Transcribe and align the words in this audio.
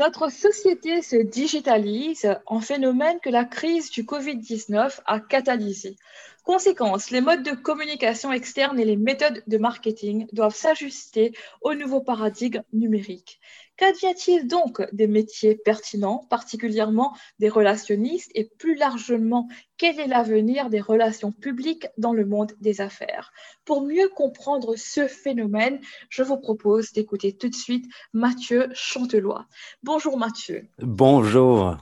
Notre 0.00 0.32
société 0.32 1.02
se 1.02 1.16
digitalise, 1.16 2.34
un 2.48 2.62
phénomène 2.62 3.20
que 3.20 3.28
la 3.28 3.44
crise 3.44 3.90
du 3.90 4.04
Covid-19 4.04 4.98
a 5.04 5.20
catalysé. 5.20 5.96
Conséquence, 6.42 7.10
les 7.10 7.20
modes 7.20 7.42
de 7.42 7.54
communication 7.54 8.32
externe 8.32 8.80
et 8.80 8.86
les 8.86 8.96
méthodes 8.96 9.42
de 9.46 9.58
marketing 9.58 10.26
doivent 10.32 10.56
s'ajuster 10.56 11.32
au 11.60 11.74
nouveau 11.74 12.00
paradigme 12.00 12.62
numérique. 12.72 13.40
Qu'advient-il 13.80 14.46
donc 14.46 14.82
des 14.92 15.06
métiers 15.06 15.54
pertinents, 15.54 16.26
particulièrement 16.28 17.16
des 17.38 17.48
relationnistes, 17.48 18.30
et 18.34 18.44
plus 18.44 18.74
largement, 18.74 19.48
quel 19.78 19.98
est 19.98 20.06
l'avenir 20.06 20.68
des 20.68 20.82
relations 20.82 21.32
publiques 21.32 21.86
dans 21.96 22.12
le 22.12 22.26
monde 22.26 22.52
des 22.60 22.82
affaires? 22.82 23.32
Pour 23.64 23.80
mieux 23.80 24.10
comprendre 24.14 24.74
ce 24.76 25.06
phénomène, 25.06 25.80
je 26.10 26.22
vous 26.22 26.36
propose 26.36 26.92
d'écouter 26.92 27.34
tout 27.34 27.48
de 27.48 27.54
suite 27.54 27.90
Mathieu 28.12 28.68
Chantelois. 28.74 29.46
Bonjour 29.82 30.18
Mathieu. 30.18 30.68
Bonjour. 30.80 31.78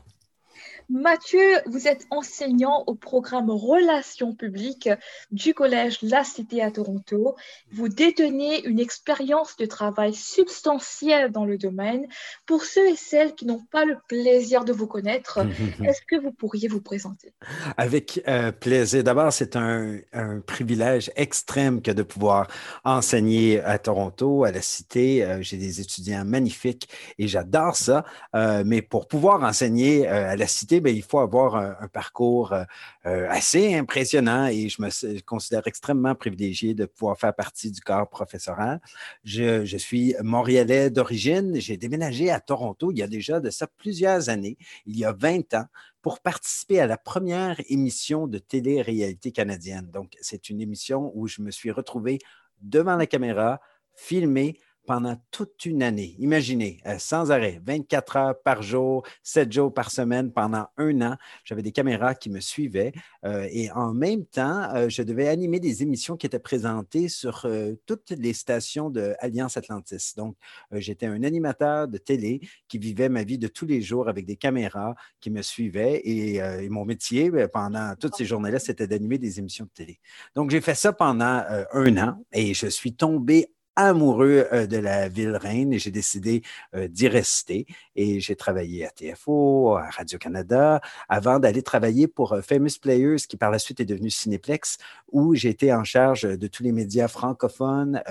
Mathieu, 0.90 1.38
vous 1.66 1.86
êtes 1.86 2.06
enseignant 2.08 2.84
au 2.86 2.94
programme 2.94 3.50
Relations 3.50 4.32
publiques 4.32 4.88
du 5.30 5.52
Collège 5.52 5.98
La 6.00 6.24
Cité 6.24 6.62
à 6.62 6.70
Toronto. 6.70 7.36
Vous 7.70 7.90
détenez 7.90 8.64
une 8.64 8.80
expérience 8.80 9.58
de 9.58 9.66
travail 9.66 10.14
substantielle 10.14 11.30
dans 11.30 11.44
le 11.44 11.58
domaine. 11.58 12.06
Pour 12.46 12.64
ceux 12.64 12.88
et 12.88 12.96
celles 12.96 13.34
qui 13.34 13.44
n'ont 13.44 13.62
pas 13.70 13.84
le 13.84 13.98
plaisir 14.08 14.64
de 14.64 14.72
vous 14.72 14.86
connaître, 14.86 15.40
est-ce 15.84 16.00
que 16.08 16.16
vous 16.16 16.32
pourriez 16.32 16.68
vous 16.68 16.80
présenter? 16.80 17.34
Avec 17.76 18.22
euh, 18.26 18.50
plaisir. 18.50 19.04
D'abord, 19.04 19.30
c'est 19.30 19.56
un, 19.56 19.98
privilège 20.46 21.10
extrême 21.16 21.82
que 21.82 21.90
de 21.90 22.02
pouvoir 22.02 22.48
enseigner 22.84 23.60
à 23.60 23.78
Toronto, 23.78 24.44
à 24.44 24.52
la 24.52 24.62
Cité. 24.62 25.22
Euh, 25.22 25.42
j'ai 25.42 25.58
des 25.58 25.82
étudiants 25.82 26.24
magnifiques 26.24 26.88
et 27.18 27.28
j'adore 27.28 27.76
ça. 27.76 28.06
Euh, 28.34 28.62
mais 28.64 28.80
pour 28.80 29.06
pouvoir 29.06 29.42
enseigner 29.42 30.06
à 30.06 30.34
la 30.34 30.46
Cité, 30.46 30.77
ben, 30.80 30.94
il 30.94 31.02
faut 31.02 31.18
avoir 31.18 31.56
un, 31.56 31.88
parcours 31.88 32.52
euh, 32.52 32.64
euh, 33.06 33.26
assez 33.30 33.74
impressionnant 33.74 34.46
et 34.46 34.68
je 34.68 34.82
me 34.82 35.20
considère 35.20 35.66
extrêmement 35.66 36.14
privilégié 36.14 36.74
de 36.74 36.86
pouvoir 36.86 37.18
faire 37.18 37.34
partie 37.34 37.70
du 37.70 37.80
corps 37.80 38.08
professoral. 38.08 38.80
Je, 39.24 39.64
suis 39.78 40.14
montréalais 40.22 40.90
d'origine. 40.90 41.60
J'ai 41.60 41.76
déménagé 41.76 42.30
à 42.30 42.40
Toronto 42.40 42.90
il 42.90 42.98
y 42.98 43.02
a 43.02 43.06
déjà 43.06 43.40
de 43.40 43.50
ça 43.50 43.66
plusieurs 43.66 44.28
années, 44.28 44.56
il 44.86 44.98
y 44.98 45.04
a 45.04 45.12
20 45.12 45.54
ans, 45.54 45.66
pour 46.02 46.20
participer 46.20 46.80
à 46.80 46.86
la 46.86 46.96
première 46.96 47.60
émission 47.68 48.26
de 48.26 48.38
télé-réalité 48.38 49.32
canadienne. 49.32 49.90
Donc, 49.92 50.16
c'est 50.20 50.48
une 50.48 50.60
émission 50.60 51.12
où 51.14 51.26
je 51.26 51.42
me 51.42 51.50
suis 51.50 51.70
retrouvé 51.70 52.18
devant 52.60 52.96
la 52.96 53.06
caméra, 53.06 53.60
filmé, 53.94 54.58
pendant 54.88 55.20
toute 55.30 55.66
une 55.66 55.82
année. 55.82 56.16
Imaginez, 56.18 56.80
euh, 56.86 56.96
sans 56.98 57.30
arrêt, 57.30 57.60
24 57.66 58.16
heures 58.16 58.42
par 58.42 58.62
jour, 58.62 59.06
7 59.22 59.52
jours 59.52 59.74
par 59.74 59.90
semaine 59.90 60.32
pendant 60.32 60.66
un 60.78 61.02
an. 61.02 61.16
J'avais 61.44 61.60
des 61.60 61.72
caméras 61.72 62.14
qui 62.14 62.30
me 62.30 62.40
suivaient 62.40 62.92
euh, 63.26 63.46
et 63.52 63.70
en 63.72 63.92
même 63.92 64.24
temps, 64.24 64.74
euh, 64.74 64.88
je 64.88 65.02
devais 65.02 65.28
animer 65.28 65.60
des 65.60 65.82
émissions 65.82 66.16
qui 66.16 66.24
étaient 66.24 66.38
présentées 66.38 67.10
sur 67.10 67.46
toutes 67.84 68.12
les 68.12 68.32
stations 68.32 68.88
de 68.88 69.14
Alliance 69.18 69.58
Atlantis. 69.58 70.14
Donc, 70.16 70.36
j'étais 70.72 71.04
un 71.04 71.22
animateur 71.22 71.86
de 71.86 71.98
télé 71.98 72.40
qui 72.66 72.78
vivait 72.78 73.10
ma 73.10 73.24
vie 73.24 73.36
de 73.36 73.48
tous 73.48 73.66
les 73.66 73.82
jours 73.82 74.08
avec 74.08 74.24
des 74.24 74.36
caméras 74.36 74.94
qui 75.20 75.30
me 75.30 75.42
suivaient 75.42 75.96
et, 75.96 76.36
et 76.36 76.68
mon 76.70 76.86
métier 76.86 77.30
pendant 77.52 77.94
toutes 78.00 78.16
ces 78.16 78.24
journées-là, 78.24 78.58
c'était 78.58 78.86
d'animer 78.86 79.18
des 79.18 79.38
émissions 79.38 79.66
de 79.66 79.70
télé. 79.70 80.00
Donc, 80.34 80.50
j'ai 80.50 80.62
fait 80.62 80.74
ça 80.74 80.94
pendant 80.94 81.44
un 81.72 81.96
an 81.98 82.24
et 82.32 82.54
je 82.54 82.68
suis 82.68 82.94
tombé 82.94 83.50
amoureux 83.78 84.48
euh, 84.52 84.66
de 84.66 84.76
la 84.76 85.08
ville 85.08 85.36
reine 85.36 85.72
et 85.72 85.78
j'ai 85.78 85.92
décidé 85.92 86.42
euh, 86.74 86.88
d'y 86.88 87.06
rester. 87.06 87.64
Et 87.94 88.18
j'ai 88.18 88.34
travaillé 88.34 88.84
à 88.84 88.90
TFO, 88.90 89.76
à 89.76 89.88
Radio-Canada, 89.90 90.80
avant 91.08 91.38
d'aller 91.38 91.62
travailler 91.62 92.08
pour 92.08 92.32
euh, 92.32 92.42
Famous 92.42 92.80
Players, 92.82 93.18
qui 93.28 93.36
par 93.36 93.52
la 93.52 93.60
suite 93.60 93.78
est 93.78 93.84
devenu 93.84 94.10
Cineplex, 94.10 94.78
où 95.12 95.36
j'ai 95.36 95.50
été 95.50 95.72
en 95.72 95.84
charge 95.84 96.22
de 96.22 96.46
tous 96.48 96.64
les 96.64 96.72
médias 96.72 97.06
francophones, 97.08 98.02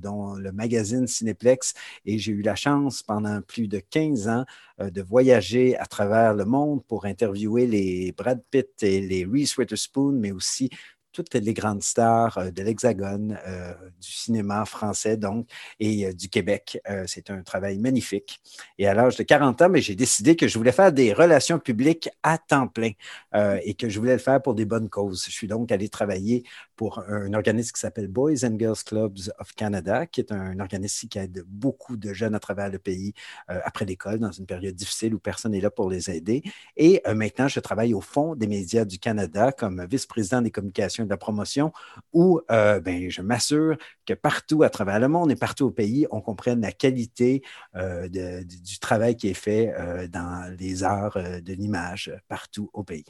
dont 0.00 0.34
le 0.34 0.52
magazine 0.52 1.06
Cineplex. 1.06 1.74
Et 2.06 2.18
j'ai 2.18 2.32
eu 2.32 2.42
la 2.42 2.54
chance 2.54 3.02
pendant 3.02 3.40
plus 3.42 3.66
de 3.66 3.80
15 3.80 4.28
ans 4.28 4.44
de 4.78 5.02
voyager 5.02 5.76
à 5.76 5.86
travers 5.86 6.34
le 6.34 6.44
monde 6.44 6.84
pour 6.86 7.04
interviewer 7.04 7.66
les 7.66 8.12
Brad 8.16 8.40
Pitt 8.50 8.82
et 8.82 9.00
les 9.00 9.24
Reese 9.24 9.56
Witherspoon, 9.58 10.12
mais 10.12 10.30
aussi 10.30 10.70
toutes 11.12 11.34
les 11.34 11.54
grandes 11.54 11.82
stars 11.82 12.38
euh, 12.38 12.50
de 12.50 12.62
l'Hexagone, 12.62 13.38
euh, 13.46 13.74
du 14.00 14.10
cinéma 14.10 14.64
français 14.64 15.16
donc, 15.16 15.48
et 15.80 16.06
euh, 16.06 16.12
du 16.12 16.28
Québec. 16.28 16.80
c'est 17.06 17.30
un 17.30 17.42
travail 17.42 17.78
magnifique. 17.78 18.40
Et 18.78 18.86
à 18.86 18.94
l'âge 18.94 19.16
de 19.16 19.22
40 19.22 19.62
ans, 19.62 19.68
j'ai 19.74 19.94
décidé 19.94 20.36
que 20.36 20.48
je 20.48 20.58
voulais 20.58 20.72
faire 20.72 20.92
des 20.92 21.12
relations 21.12 21.58
publiques 21.58 22.08
à 22.22 22.38
temps 22.38 22.68
plein 22.68 22.92
et 23.34 23.74
que 23.74 23.88
je 23.88 23.98
voulais 23.98 24.12
le 24.12 24.18
faire 24.18 24.40
pour 24.42 24.54
des 24.54 24.64
bonnes 24.64 24.88
causes. 24.88 25.24
Je 25.26 25.30
suis 25.30 25.46
donc 25.46 25.70
allé 25.72 25.88
travailler 25.88 26.44
pour 26.78 27.00
un 27.00 27.34
organisme 27.34 27.72
qui 27.72 27.80
s'appelle 27.80 28.08
Boys 28.08 28.44
and 28.44 28.56
Girls 28.58 28.82
Clubs 28.86 29.18
of 29.38 29.52
Canada, 29.54 30.06
qui 30.06 30.20
est 30.20 30.32
un 30.32 30.58
organisme 30.60 31.08
qui 31.08 31.18
aide 31.18 31.44
beaucoup 31.46 31.96
de 31.98 32.14
jeunes 32.14 32.34
à 32.34 32.40
travers 32.40 32.70
le 32.70 32.78
pays 32.78 33.12
après 33.48 33.84
l'école, 33.84 34.20
dans 34.20 34.32
une 34.32 34.46
période 34.46 34.74
difficile 34.74 35.14
où 35.14 35.18
personne 35.18 35.52
n'est 35.52 35.60
là 35.60 35.70
pour 35.70 35.90
les 35.90 36.08
aider. 36.10 36.42
Et 36.76 37.02
maintenant, 37.14 37.48
je 37.48 37.60
travaille 37.60 37.94
au 37.94 38.00
Fonds 38.00 38.34
des 38.36 38.46
médias 38.46 38.84
du 38.84 38.98
Canada 38.98 39.52
comme 39.52 39.84
vice-président 39.90 40.40
des 40.40 40.50
communications 40.50 41.04
de 41.04 41.10
la 41.10 41.16
promotion 41.16 41.72
où 42.12 42.40
euh, 42.50 42.80
ben, 42.80 43.10
je 43.10 43.22
m'assure 43.22 43.76
que 44.06 44.14
partout 44.14 44.62
à 44.62 44.70
travers 44.70 45.00
le 45.00 45.08
monde 45.08 45.30
et 45.30 45.36
partout 45.36 45.66
au 45.66 45.70
pays, 45.70 46.06
on 46.10 46.20
comprenne 46.20 46.60
la 46.60 46.72
qualité 46.72 47.42
euh, 47.76 48.08
du 48.08 48.78
travail 48.78 49.16
qui 49.16 49.28
est 49.28 49.34
fait 49.34 49.74
euh, 49.78 50.08
dans 50.08 50.54
les 50.58 50.84
arts 50.84 51.18
de 51.18 51.52
l'image 51.52 52.12
partout 52.28 52.70
au 52.72 52.84
pays. 52.84 53.04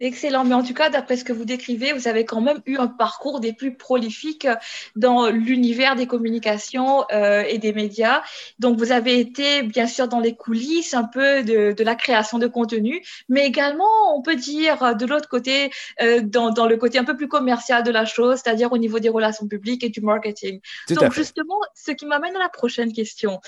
Excellent, 0.00 0.44
mais 0.44 0.54
en 0.54 0.62
tout 0.62 0.74
cas, 0.74 0.90
d'après 0.90 1.16
ce 1.16 1.24
que 1.24 1.32
vous 1.32 1.44
décrivez, 1.44 1.92
vous 1.92 2.06
avez 2.06 2.24
quand 2.24 2.40
même 2.40 2.60
eu 2.66 2.76
un 2.76 2.86
parcours 2.86 3.40
des 3.40 3.52
plus 3.52 3.74
prolifiques 3.74 4.46
dans 4.94 5.28
l'univers 5.28 5.96
des 5.96 6.06
communications 6.06 7.04
euh, 7.10 7.42
et 7.48 7.58
des 7.58 7.72
médias. 7.72 8.22
Donc, 8.60 8.78
vous 8.78 8.92
avez 8.92 9.18
été 9.18 9.64
bien 9.64 9.88
sûr 9.88 10.06
dans 10.06 10.20
les 10.20 10.36
coulisses 10.36 10.94
un 10.94 11.02
peu 11.02 11.42
de, 11.42 11.72
de 11.72 11.84
la 11.84 11.96
création 11.96 12.38
de 12.38 12.46
contenu, 12.46 13.04
mais 13.28 13.44
également, 13.44 14.16
on 14.16 14.22
peut 14.22 14.36
dire 14.36 14.94
de 14.94 15.04
l'autre 15.04 15.28
côté, 15.28 15.72
euh, 16.00 16.20
dans, 16.22 16.50
dans, 16.50 16.66
le 16.66 16.76
côté 16.76 16.98
un 16.98 17.04
peu 17.04 17.16
plus 17.16 17.28
commercial 17.28 17.82
de 17.82 17.90
la 17.90 18.04
chose, 18.04 18.40
c'est-à-dire 18.44 18.70
au 18.70 18.78
niveau 18.78 19.00
des 19.00 19.08
relations 19.08 19.48
publiques 19.48 19.82
et 19.82 19.88
du 19.88 20.00
marketing. 20.00 20.60
Donc, 20.90 21.12
justement, 21.12 21.58
ce 21.74 21.90
qui 21.90 22.06
m'amène 22.06 22.36
à 22.36 22.38
la 22.38 22.48
prochaine 22.48 22.92
question. 22.92 23.40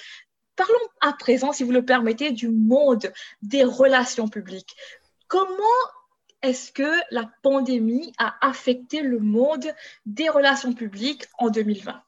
Parlons 0.57 0.75
à 1.01 1.13
présent, 1.13 1.53
si 1.53 1.63
vous 1.63 1.71
le 1.71 1.85
permettez, 1.85 2.33
du 2.33 2.49
monde 2.49 3.13
des 3.41 3.63
relations 3.63 4.27
publiques. 4.27 4.75
Comment 5.29 5.55
est-ce 6.43 6.73
que 6.73 6.91
la 7.11 7.31
pandémie 7.43 8.13
a 8.19 8.35
affecté 8.41 9.03
le 9.03 9.19
monde 9.19 9.67
des 10.07 10.29
relations 10.29 10.73
publiques 10.73 11.27
en 11.39 11.49
2020? 11.51 12.03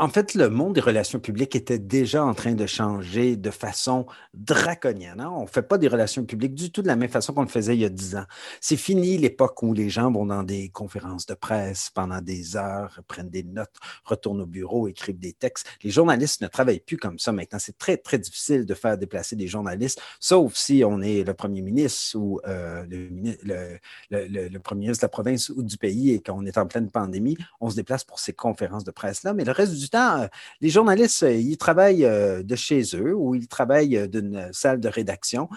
En 0.00 0.08
fait, 0.08 0.34
le 0.34 0.48
monde 0.48 0.76
des 0.76 0.80
relations 0.80 1.18
publiques 1.18 1.56
était 1.56 1.80
déjà 1.80 2.24
en 2.24 2.32
train 2.32 2.54
de 2.54 2.66
changer 2.66 3.34
de 3.34 3.50
façon 3.50 4.06
draconienne. 4.32 5.20
Hein. 5.20 5.28
On 5.34 5.42
ne 5.42 5.48
fait 5.48 5.62
pas 5.62 5.76
des 5.76 5.88
relations 5.88 6.24
publiques 6.24 6.54
du 6.54 6.70
tout 6.70 6.82
de 6.82 6.86
la 6.86 6.94
même 6.94 7.08
façon 7.08 7.32
qu'on 7.32 7.42
le 7.42 7.48
faisait 7.48 7.74
il 7.74 7.80
y 7.80 7.84
a 7.84 7.88
dix 7.88 8.14
ans. 8.14 8.24
C'est 8.60 8.76
fini 8.76 9.18
l'époque 9.18 9.60
où 9.60 9.72
les 9.74 9.90
gens 9.90 10.12
vont 10.12 10.24
dans 10.24 10.44
des 10.44 10.68
conférences 10.68 11.26
de 11.26 11.34
presse 11.34 11.90
pendant 11.92 12.20
des 12.20 12.54
heures, 12.54 13.00
prennent 13.08 13.28
des 13.28 13.42
notes, 13.42 13.74
retournent 14.04 14.42
au 14.42 14.46
bureau, 14.46 14.86
écrivent 14.86 15.18
des 15.18 15.32
textes. 15.32 15.66
Les 15.82 15.90
journalistes 15.90 16.42
ne 16.42 16.46
travaillent 16.46 16.78
plus 16.78 16.96
comme 16.96 17.18
ça 17.18 17.32
maintenant. 17.32 17.58
C'est 17.58 17.76
très, 17.76 17.96
très 17.96 18.20
difficile 18.20 18.66
de 18.66 18.74
faire 18.74 18.98
déplacer 18.98 19.34
des 19.34 19.48
journalistes, 19.48 20.00
sauf 20.20 20.54
si 20.54 20.84
on 20.86 21.02
est 21.02 21.24
le 21.24 21.34
premier 21.34 21.60
ministre 21.60 22.16
ou 22.16 22.40
euh, 22.46 22.84
le, 22.88 24.58
premier 24.60 24.82
ministre 24.82 25.02
de 25.02 25.06
la 25.06 25.10
province 25.10 25.48
ou 25.48 25.64
du 25.64 25.76
pays 25.76 26.12
et 26.12 26.22
qu'on 26.22 26.46
est 26.46 26.56
en 26.56 26.68
pleine 26.68 26.88
pandémie. 26.88 27.36
On 27.60 27.68
se 27.68 27.74
déplace 27.74 28.04
pour 28.04 28.20
ces 28.20 28.32
conférences 28.32 28.84
de 28.84 28.92
presse-là. 28.92 29.34
Mais 29.34 29.42
le 29.42 29.50
reste 29.50 29.74
du 29.74 29.87
euh, 29.94 30.28
les 30.60 30.70
journalistes, 30.70 31.22
euh, 31.22 31.32
ils 31.32 31.56
travaillent 31.56 32.04
euh, 32.04 32.42
de 32.42 32.56
chez 32.56 32.82
eux 32.94 33.14
ou 33.14 33.34
ils 33.34 33.48
travaillent 33.48 34.08
d'une 34.08 34.48
salle 34.52 34.80
de 34.80 34.88
rédaction 34.88 35.48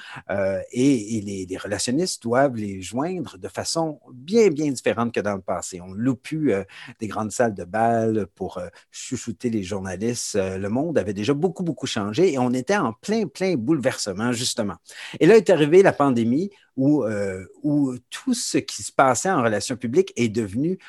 et, 0.72 1.46
les, 1.48 1.58
relationnistes 1.58 2.24
doivent 2.24 2.56
les 2.56 2.82
joindre 2.82 3.38
de 3.38 3.48
façon 3.48 4.00
bien, 4.14 4.48
bien 4.50 4.72
différente 4.72 5.14
que 5.14 5.20
dans 5.20 5.36
le 5.36 5.42
passé. 5.42 5.80
On 5.82 5.94
loue 5.94 6.16
plus 6.16 6.54
des 7.00 7.08
grandes 7.08 7.32
salles 7.32 7.54
de 7.54 7.64
bal 7.64 8.26
pour 8.36 8.60
chouchouter 8.90 9.50
les 9.50 9.64
journalistes. 9.64 10.36
le 10.36 10.70
monde 10.70 10.98
avait 10.98 11.14
déjà 11.14 11.34
beaucoup, 11.34 11.64
beaucoup 11.64 11.88
changé 11.88 12.34
et 12.34 12.40
on 12.40 12.52
était 12.54 12.78
en 12.78 12.94
plein, 12.94 13.28
plein 13.28 13.56
bouleversement, 13.56 14.32
justement. 14.32 14.76
Et 15.20 15.28
là 15.28 15.36
est 15.36 15.50
arrivée 15.50 15.84
la 15.84 15.94
pandémie 15.94 16.50
où, 16.78 17.06
où 17.64 17.96
tout 18.10 18.34
ce 18.34 18.58
qui 18.58 18.82
se 18.82 18.92
passait 18.92 19.30
en 19.30 19.44
relations 19.44 19.76
publiques 19.76 20.14
est 20.16 20.30
devenu 20.30 20.80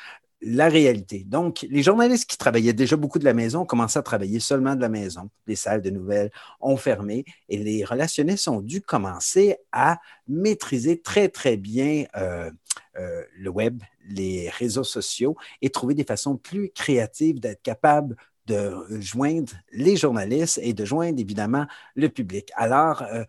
la 0.45 0.67
réalité. 0.67 1.23
Donc, 1.25 1.65
les 1.69 1.83
journalistes 1.83 2.29
qui 2.29 2.37
travaillaient 2.37 2.73
déjà 2.73 2.95
beaucoup 2.95 3.19
de 3.19 3.25
la 3.25 3.33
maison 3.33 3.61
ont 3.61 3.65
commencé 3.65 3.97
à 3.97 4.01
travailler 4.01 4.39
seulement 4.39 4.75
de 4.75 4.81
la 4.81 4.89
maison. 4.89 5.29
Les 5.47 5.55
salles 5.55 5.81
de 5.81 5.89
nouvelles 5.89 6.31
ont 6.59 6.75
fermé 6.75 7.23
et 7.49 7.57
les 7.57 7.85
relationnistes 7.85 8.47
ont 8.47 8.61
dû 8.61 8.81
commencer 8.81 9.57
à 9.71 9.99
maîtriser 10.27 11.01
très, 11.01 11.29
très 11.29 11.55
bien 11.55 12.05
euh, 12.17 12.51
euh, 12.97 13.23
le 13.37 13.49
web, 13.49 13.81
les 14.05 14.49
réseaux 14.49 14.83
sociaux 14.83 15.37
et 15.61 15.69
trouver 15.69 15.93
des 15.93 16.03
façons 16.03 16.35
plus 16.35 16.69
créatives 16.71 17.39
d'être 17.39 17.61
capables 17.61 18.17
de 18.47 18.73
joindre 18.99 19.53
les 19.71 19.95
journalistes 19.95 20.59
et 20.61 20.73
de 20.73 20.83
joindre 20.83 21.19
évidemment 21.19 21.65
le 21.95 22.09
public. 22.09 22.51
Alors, 22.55 23.03
euh, 23.03 23.23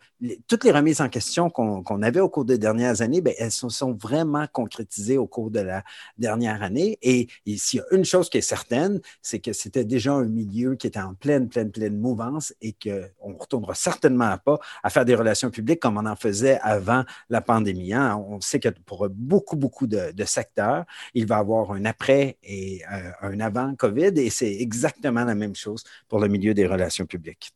toutes 0.48 0.64
les 0.64 0.72
remises 0.72 1.00
en 1.00 1.08
question 1.08 1.50
qu'on 1.50 2.02
avait 2.02 2.20
au 2.20 2.28
cours 2.28 2.44
des 2.44 2.58
dernières 2.58 3.00
années, 3.00 3.20
bien, 3.20 3.34
elles 3.38 3.50
se 3.50 3.68
sont, 3.68 3.92
vraiment 3.92 4.46
concrétisées 4.50 5.18
au 5.18 5.26
cours 5.26 5.50
de 5.50 5.60
la 5.60 5.84
dernière 6.18 6.62
année. 6.62 6.98
Et, 7.02 7.28
s'il 7.56 7.78
y 7.78 7.82
a 7.82 7.94
une 7.94 8.04
chose 8.04 8.28
qui 8.28 8.38
est 8.38 8.42
certaine, 8.42 9.00
c'est 9.22 9.38
que 9.38 9.52
c'était 9.52 9.84
déjà 9.84 10.12
un 10.12 10.24
milieu 10.24 10.74
qui 10.74 10.86
était 10.86 11.00
en 11.00 11.14
pleine, 11.14 11.48
pleine, 11.48 11.70
pleine 11.70 11.96
mouvance 11.96 12.52
et 12.60 12.72
qu'on 12.72 13.30
ne 13.30 13.38
retournera 13.38 13.74
certainement 13.74 14.36
pas 14.38 14.58
à 14.82 14.90
faire 14.90 15.04
des 15.04 15.14
relations 15.14 15.50
publiques 15.50 15.80
comme 15.80 15.96
on 15.96 16.06
en 16.06 16.16
faisait 16.16 16.58
avant 16.62 17.04
la 17.28 17.40
pandémie. 17.40 17.92
Hein. 17.92 18.16
On 18.28 18.40
sait 18.40 18.58
que 18.58 18.68
pour 18.68 19.08
beaucoup, 19.10 19.56
beaucoup 19.56 19.86
de, 19.86 20.12
secteurs, 20.24 20.84
il 21.12 21.26
va 21.26 21.36
y 21.36 21.38
avoir 21.38 21.72
un 21.72 21.84
après 21.84 22.38
et 22.42 22.82
euh, 22.90 23.10
un 23.20 23.40
avant 23.40 23.74
COVID 23.74 24.12
et 24.16 24.30
c'est 24.30 24.52
exactement 24.52 25.03
la 25.12 25.34
même 25.34 25.54
chose 25.54 25.84
pour 26.08 26.20
le 26.20 26.28
milieu 26.28 26.54
des 26.54 26.66
relations 26.66 27.06
publiques. 27.06 27.52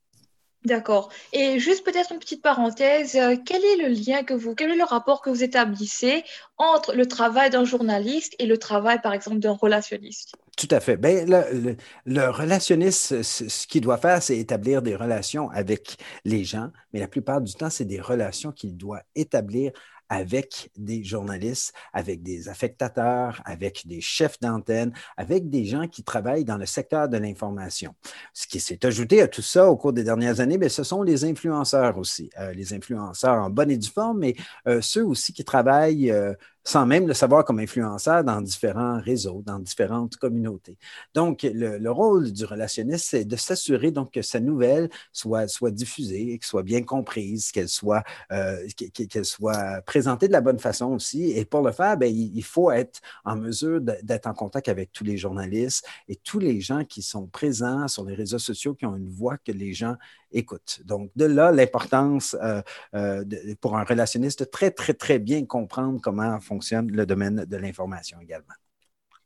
D'accord. 0.64 1.08
Et 1.32 1.60
juste 1.60 1.84
peut-être 1.84 2.12
une 2.12 2.18
petite 2.18 2.42
parenthèse, 2.42 3.14
euh, 3.14 3.36
quel 3.46 3.64
est 3.64 3.76
le 3.76 3.88
lien 3.88 4.24
que 4.24 4.34
vous, 4.34 4.56
quel 4.56 4.72
est 4.72 4.76
le 4.76 4.84
rapport 4.84 5.22
que 5.22 5.30
vous 5.30 5.44
établissez 5.44 6.24
entre 6.56 6.94
le 6.94 7.06
travail 7.06 7.48
d'un 7.48 7.64
journaliste 7.64 8.34
et 8.40 8.46
le 8.46 8.58
travail, 8.58 9.00
par 9.00 9.12
exemple, 9.12 9.38
d'un 9.38 9.52
relationniste? 9.52 10.34
Tout 10.56 10.66
à 10.72 10.80
fait. 10.80 10.96
Ben, 10.96 11.30
le, 11.30 11.76
le, 12.06 12.28
relationniste, 12.28 13.22
ce 13.22 13.66
qu'il 13.68 13.82
doit 13.82 13.98
faire, 13.98 14.20
c'est 14.20 14.36
établir 14.36 14.82
des 14.82 14.96
relations 14.96 15.48
avec 15.50 15.96
les 16.24 16.42
gens, 16.42 16.70
mais 16.92 16.98
la 16.98 17.08
plupart 17.08 17.40
du 17.40 17.54
temps, 17.54 17.70
c'est 17.70 17.84
des 17.84 18.00
relations 18.00 18.50
qu'il 18.50 18.76
doit 18.76 19.02
établir 19.14 19.70
avec 20.08 20.70
des 20.76 21.04
journalistes, 21.04 21.72
avec 21.92 22.22
des 22.22 22.48
affectateurs, 22.48 23.40
avec 23.44 23.86
des 23.86 24.00
chefs 24.00 24.40
d'antenne, 24.40 24.92
avec 25.16 25.48
des 25.50 25.64
gens 25.64 25.86
qui 25.88 26.02
travaillent 26.02 26.44
dans 26.44 26.56
le 26.56 26.66
secteur 26.66 27.08
de 27.08 27.16
l'information. 27.16 27.94
Ce 28.32 28.46
qui 28.46 28.60
s'est 28.60 28.84
ajouté 28.86 29.22
à 29.22 29.28
tout 29.28 29.42
ça 29.42 29.68
au 29.68 29.76
cours 29.76 29.92
des 29.92 30.04
dernières 30.04 30.40
années, 30.40 30.58
bien, 30.58 30.68
ce 30.68 30.82
sont 30.82 31.02
les 31.02 31.24
influenceurs 31.24 31.98
aussi, 31.98 32.30
euh, 32.38 32.52
les 32.52 32.72
influenceurs 32.72 33.42
en 33.42 33.50
bonne 33.50 33.70
et 33.70 33.76
due 33.76 33.88
forme, 33.90 34.18
mais 34.20 34.34
euh, 34.66 34.80
ceux 34.80 35.04
aussi 35.04 35.32
qui 35.32 35.44
travaillent 35.44 36.10
euh, 36.10 36.34
sans 36.68 36.84
même 36.84 37.06
le 37.06 37.14
savoir 37.14 37.46
comme 37.46 37.60
influenceur 37.60 38.22
dans 38.22 38.42
différents 38.42 39.00
réseaux, 39.00 39.42
dans 39.46 39.58
différentes 39.58 40.16
communautés. 40.16 40.76
Donc, 41.14 41.42
le, 41.42 41.90
rôle 41.90 42.30
du 42.30 42.44
relationniste, 42.44 43.06
c'est 43.08 43.24
de 43.24 43.36
s'assurer 43.36 43.90
donc 43.90 44.12
que 44.12 44.20
sa 44.20 44.38
nouvelle 44.38 44.90
soit, 45.10 45.48
soit 45.48 45.70
diffusée, 45.70 46.26
qu'elle 46.38 46.46
soit 46.46 46.62
bien 46.62 46.82
comprise, 46.82 47.52
qu'elle 47.52 47.70
soit, 47.70 48.02
euh, 48.32 48.66
qu'elle 48.92 49.24
soit 49.24 49.80
présentée 49.86 50.28
de 50.28 50.32
la 50.32 50.42
bonne 50.42 50.58
façon 50.58 50.92
aussi. 50.92 51.30
Et 51.30 51.46
pour 51.46 51.62
le 51.62 51.72
faire, 51.72 51.96
bien, 51.96 52.08
il, 52.08 52.44
faut 52.44 52.70
être 52.70 53.00
en 53.24 53.36
mesure 53.36 53.80
d'être 53.80 54.26
en 54.26 54.34
contact 54.34 54.68
avec 54.68 54.92
tous 54.92 55.04
les 55.04 55.16
journalistes 55.16 55.86
et 56.06 56.16
tous 56.16 56.38
les 56.38 56.60
gens 56.60 56.84
qui 56.84 57.00
sont 57.00 57.28
présents 57.28 57.88
sur 57.88 58.04
les 58.04 58.14
réseaux 58.14 58.38
sociaux, 58.38 58.74
qui 58.74 58.84
ont 58.84 58.96
une 58.96 59.08
voix 59.08 59.38
que 59.38 59.52
les 59.52 59.72
gens 59.72 59.96
écoute. 60.32 60.80
Donc, 60.84 61.10
de 61.16 61.24
là, 61.24 61.50
l'importance 61.52 62.36
euh, 62.42 62.62
euh, 62.94 63.24
pour 63.60 63.76
un 63.76 63.84
relationniste 63.84 64.40
de 64.40 64.44
très, 64.44 64.70
très, 64.70 64.94
très 64.94 65.18
bien 65.18 65.44
comprendre 65.46 66.00
comment 66.00 66.38
fonctionne 66.40 66.90
le 66.90 67.06
domaine 67.06 67.44
de 67.44 67.56
l'information 67.56 68.18
également. 68.20 68.54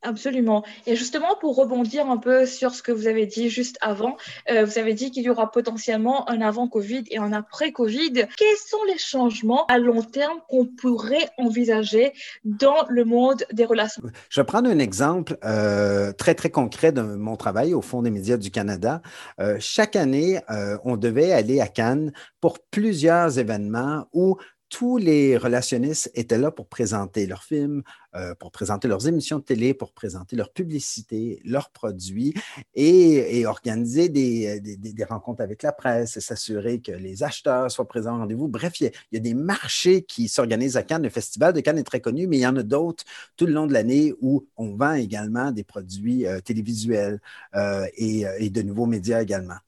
Absolument. 0.03 0.65
Et 0.87 0.97
justement, 0.97 1.37
pour 1.41 1.55
rebondir 1.55 2.11
un 2.11 2.17
peu 2.17 2.45
sur 2.45 2.75
ce 2.75 2.83
que 2.83 2.91
vous 2.91 3.07
avez 3.07 3.27
dit 3.27 3.49
juste 3.49 3.79
avant, 3.81 4.17
euh, 4.51 4.65
vous 4.65 4.79
avez 4.79 4.95
dit 4.95 5.13
qu'il 5.13 5.23
y 5.23 5.31
aura 5.31 5.51
potentiellement 5.53 6.29
un 6.29 6.41
avant-Covid 6.41 7.05
et 7.11 7.19
un 7.19 7.33
après-Covid. 7.33 8.27
Quels 8.37 8.57
sont 8.57 8.83
les 8.89 8.99
changements 8.99 9.65
à 9.67 9.79
long 9.79 10.03
terme 10.03 10.39
qu'on 10.49 10.67
pourrait 10.67 11.29
envisager 11.39 12.13
dans 12.45 12.85
le 12.89 13.05
monde 13.05 13.45
des 13.53 13.65
relations? 13.65 14.03
Je 14.29 14.41
vais 14.41 14.45
prendre 14.45 14.69
un 14.69 14.81
exemple 14.81 15.39
euh, 15.45 16.13
très, 16.13 16.35
très 16.35 16.51
concret 16.51 16.91
de 16.91 17.03
mon 17.03 17.37
travail 17.37 17.73
au 17.73 17.81
Fonds 17.81 18.03
des 18.03 18.11
médias 18.11 18.37
du 18.37 18.51
Canada. 18.51 19.03
Euh, 19.39 19.57
chaque 19.61 19.95
année, 19.95 20.41
on 20.85 20.97
devait 20.97 21.33
aller 21.33 21.61
à 21.61 21.69
Cannes 21.69 22.13
pour 22.41 22.59
plusieurs 22.59 23.39
événements 23.39 24.07
où 24.13 24.37
tous 24.73 24.97
les 24.97 25.37
relationnistes 25.37 26.11
étaient 26.15 26.39
là 26.39 26.51
pour 26.51 26.67
présenter 26.67 27.27
leurs 27.27 27.45
films, 27.45 27.83
euh, 28.15 28.35
pour 28.35 28.51
présenter 28.51 28.89
leurs 28.89 29.07
émissions 29.07 29.39
de 29.39 29.45
télé, 29.45 29.75
pour 29.75 29.93
présenter 29.93 30.35
leurs 30.35 30.51
publicités, 30.51 31.43
leurs 31.45 31.69
produits 31.69 32.33
et, 32.75 33.45
organiser 33.45 34.09
des, 34.09 35.05
rencontres 35.07 35.43
avec 35.43 35.63
la 35.63 35.73
presse 35.73 36.17
et 36.17 36.23
s'assurer 36.23 36.81
que 36.81 36.91
les 36.91 37.23
acheteurs 37.23 37.71
soient 37.71 37.87
présents 37.87 38.17
au 38.17 38.21
rendez-vous. 38.21 38.49
Bref, 38.49 38.81
il 38.81 38.91
y, 39.13 39.17
a, 39.19 39.21
des 39.21 39.35
marchés 39.35 40.05
qui 40.05 40.27
s'organisent 40.27 40.79
à 40.79 40.83
Cannes. 40.83 41.03
Le 41.03 41.11
festival 41.11 41.53
de 41.53 41.61
Cannes 41.61 41.79
est 41.79 41.85
très 41.85 42.01
connu, 42.01 42.27
mais 42.27 42.39
il 42.39 42.43
y 42.43 42.47
en 42.47 42.57
a 42.57 42.63
d'autres 42.63 43.05
tout 43.37 43.45
le 43.45 43.53
long 43.53 43.67
de 43.67 43.75
l'année 43.75 44.15
où 44.23 44.47
on 44.57 44.75
vend 44.75 44.95
également 44.95 45.53
des 45.53 45.65
produits 45.65 46.27
euh, 46.27 46.41
télévisuels 46.41 47.21
euh, 47.57 47.87
et 47.99 48.49
de 48.49 48.63
nouveaux 48.63 48.87
médias 48.87 49.21
également 49.21 49.59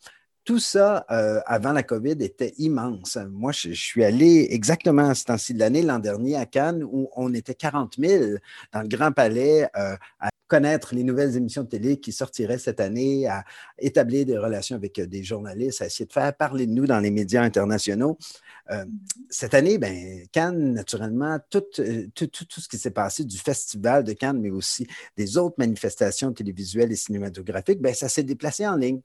tout 0.45 0.59
ça, 0.59 1.07
euh, 1.11 1.41
avant 1.47 1.73
la 1.73 1.83
COVID, 1.83 2.17
était 2.21 2.53
immense. 2.59 3.19
Moi, 3.31 3.53
je, 3.53 3.73
suis 3.73 4.05
allé 4.05 4.49
exactement 4.51 5.09
à 5.09 5.15
ce 5.15 5.25
temps-ci 5.25 5.55
de 5.55 5.59
l'année, 5.59 5.83
l'an 5.83 5.99
dernier, 5.99 6.37
à 6.37 6.47
Cannes, 6.47 6.85
où 6.85 7.09
on 7.17 7.33
était 7.33 7.55
40 7.55 7.95
000 7.99 8.37
dans 8.73 8.83
le 8.83 8.89
Grand 8.89 9.13
Palais 9.13 9.69
euh, 9.77 9.97
à 10.21 10.31
connaître 10.47 10.95
les 10.95 11.03
nouvelles 11.03 11.37
émissions 11.37 11.63
de 11.63 11.69
télé 11.69 11.99
qui 11.99 12.13
sortiraient 12.13 12.59
cette 12.59 12.81
année, 12.81 13.27
à 13.27 13.45
établir 13.79 14.27
des 14.27 14.37
relations 14.37 14.77
avec 14.77 14.99
euh, 14.99 15.07
des 15.07 15.23
journalistes, 15.23 15.81
à 15.81 15.87
essayer 15.87 16.07
de 16.07 16.13
faire 16.13 16.35
parler 16.37 16.67
de 16.67 16.73
nous 16.73 16.87
dans 16.87 17.01
les 17.01 17.11
médias 17.11 17.43
internationaux. 17.43 18.19
Cette 19.29 19.53
année, 19.53 19.77
ben, 19.77 20.27
Cannes, 20.33 20.73
naturellement, 20.73 21.35
euh, 21.35 22.07
tout, 22.15 22.27
tout, 22.27 22.45
tout, 22.47 22.61
ce 22.61 22.69
qui 22.69 22.79
s'est 22.79 22.91
passé 22.91 23.25
du 23.25 23.37
festival 23.37 24.05
de 24.05 24.13
Cannes, 24.15 24.41
mais 24.41 24.51
aussi 24.51 24.87
des 25.17 25.37
autres 25.37 25.57
manifestations 25.59 26.33
télévisuelles 26.33 26.91
et 26.91 26.97
cinématographiques, 26.97 27.81
ben, 27.81 27.93
ça 27.93 28.09
s'est 28.09 28.23
déplacé 28.23 28.67
en 28.67 28.77
ligne. 28.77 29.01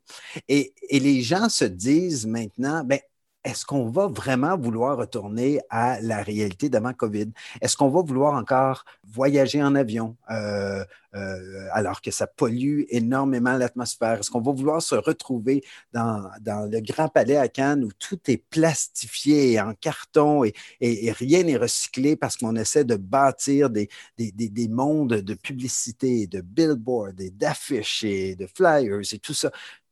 Et, 0.47 0.74
et, 0.89 1.00
les 1.00 1.21
gens 1.30 1.50
se 1.50 1.66
disent 1.66 2.26
maintenant, 2.26 2.84
ben, 2.84 3.00
est-ce 3.46 3.66
qu'on 3.66 3.90
va 3.90 4.08
vraiment 4.08 4.58
vouloir 4.58 4.98
retourner 4.98 5.62
à 5.70 6.02
la 6.02 6.22
réalité 6.22 6.68
d'avant 6.70 6.94
COVID? 6.94 7.28
Est-ce 7.62 7.78
qu'on 7.78 7.90
va 7.90 8.02
vouloir 8.02 8.34
encore 8.34 8.84
voyager 9.08 9.64
en 9.64 9.76
avion 9.76 10.18
euh, 10.30 10.84
euh, 11.16 11.68
alors 11.72 12.02
que 12.02 12.12
ça 12.12 12.28
pollue 12.28 12.81
énormément 12.90 13.54
l'atmosphère? 13.54 14.20
Est-ce 14.20 14.30
qu'on 14.30 14.42
va 14.42 14.52
vouloir 14.52 14.81
se 14.81 14.96
retrouver 14.96 15.64
dans, 15.94 16.30
le 16.46 16.81
Grand 16.81 17.08
Palais 17.08 17.38
à 17.38 17.48
Cannes 17.48 17.86
où 17.86 17.92
tout 17.98 18.20
est 18.28 18.44
plastifié 18.50 19.60
en 19.62 19.74
carton 19.74 20.44
et, 20.44 20.54
rien 20.81 21.44
n'est 21.44 21.58
recyclé 21.58 22.18
parce 22.18 22.36
qu'on 22.36 22.58
essaie 22.58 22.84
de 22.84 22.98
bâtir 22.98 23.70
des, 23.70 23.90
des, 24.18 24.68
mondes 24.68 25.14
de 25.14 25.34
publicité, 25.34 26.28
de 26.28 26.42
billboards, 26.42 27.14
d'affiches 27.34 28.04
et 28.04 28.36
de 28.36 28.48
flyers 28.48 29.14
et 29.14 29.20
tout 29.20 29.34
ça? 29.34 29.50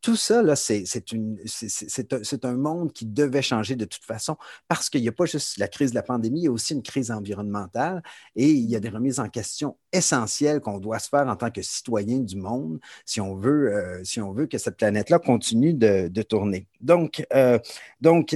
Tout 0.07 0.15
ça, 0.15 0.41
c'est 0.55 2.45
un, 2.45 2.53
monde 2.53 2.93
qui 2.93 3.05
devait 3.05 3.41
changer 3.41 3.75
de 3.75 3.83
toute 3.83 4.05
façon 4.05 4.37
parce 4.69 4.89
qu'il 4.89 5.01
n'y 5.01 5.09
a 5.09 5.11
pas 5.11 5.25
juste 5.25 5.57
la 5.57 5.67
crise 5.67 5.89
de 5.89 5.95
la 5.95 6.01
pandémie, 6.01 6.39
il 6.39 6.43
y 6.45 6.47
a 6.47 6.51
aussi 6.51 6.73
une 6.73 6.81
crise 6.81 7.11
environnementale 7.11 8.01
et 8.37 8.49
il 8.49 8.69
y 8.69 8.77
a 8.77 8.79
des 8.79 8.87
remises 8.87 9.19
en 9.19 9.27
question 9.27 9.75
essentielles 9.91 10.61
qu'on 10.61 10.79
doit 10.79 10.99
se 10.99 11.09
faire 11.09 11.27
en 11.27 11.35
tant 11.35 11.51
que 11.51 11.61
citoyen 11.61 12.19
du 12.19 12.37
monde 12.37 12.79
si 13.03 13.19
on 13.19 13.35
veut, 13.35 13.75
euh, 13.75 14.01
si 14.05 14.21
on 14.21 14.31
veut 14.31 14.45
que 14.45 14.57
cette 14.57 14.77
planète-là 14.77 15.19
continue 15.19 15.73
de, 15.73 16.21
tourner. 16.21 16.67
Donc, 16.79 17.25
euh, 17.33 17.59
donc 17.99 18.33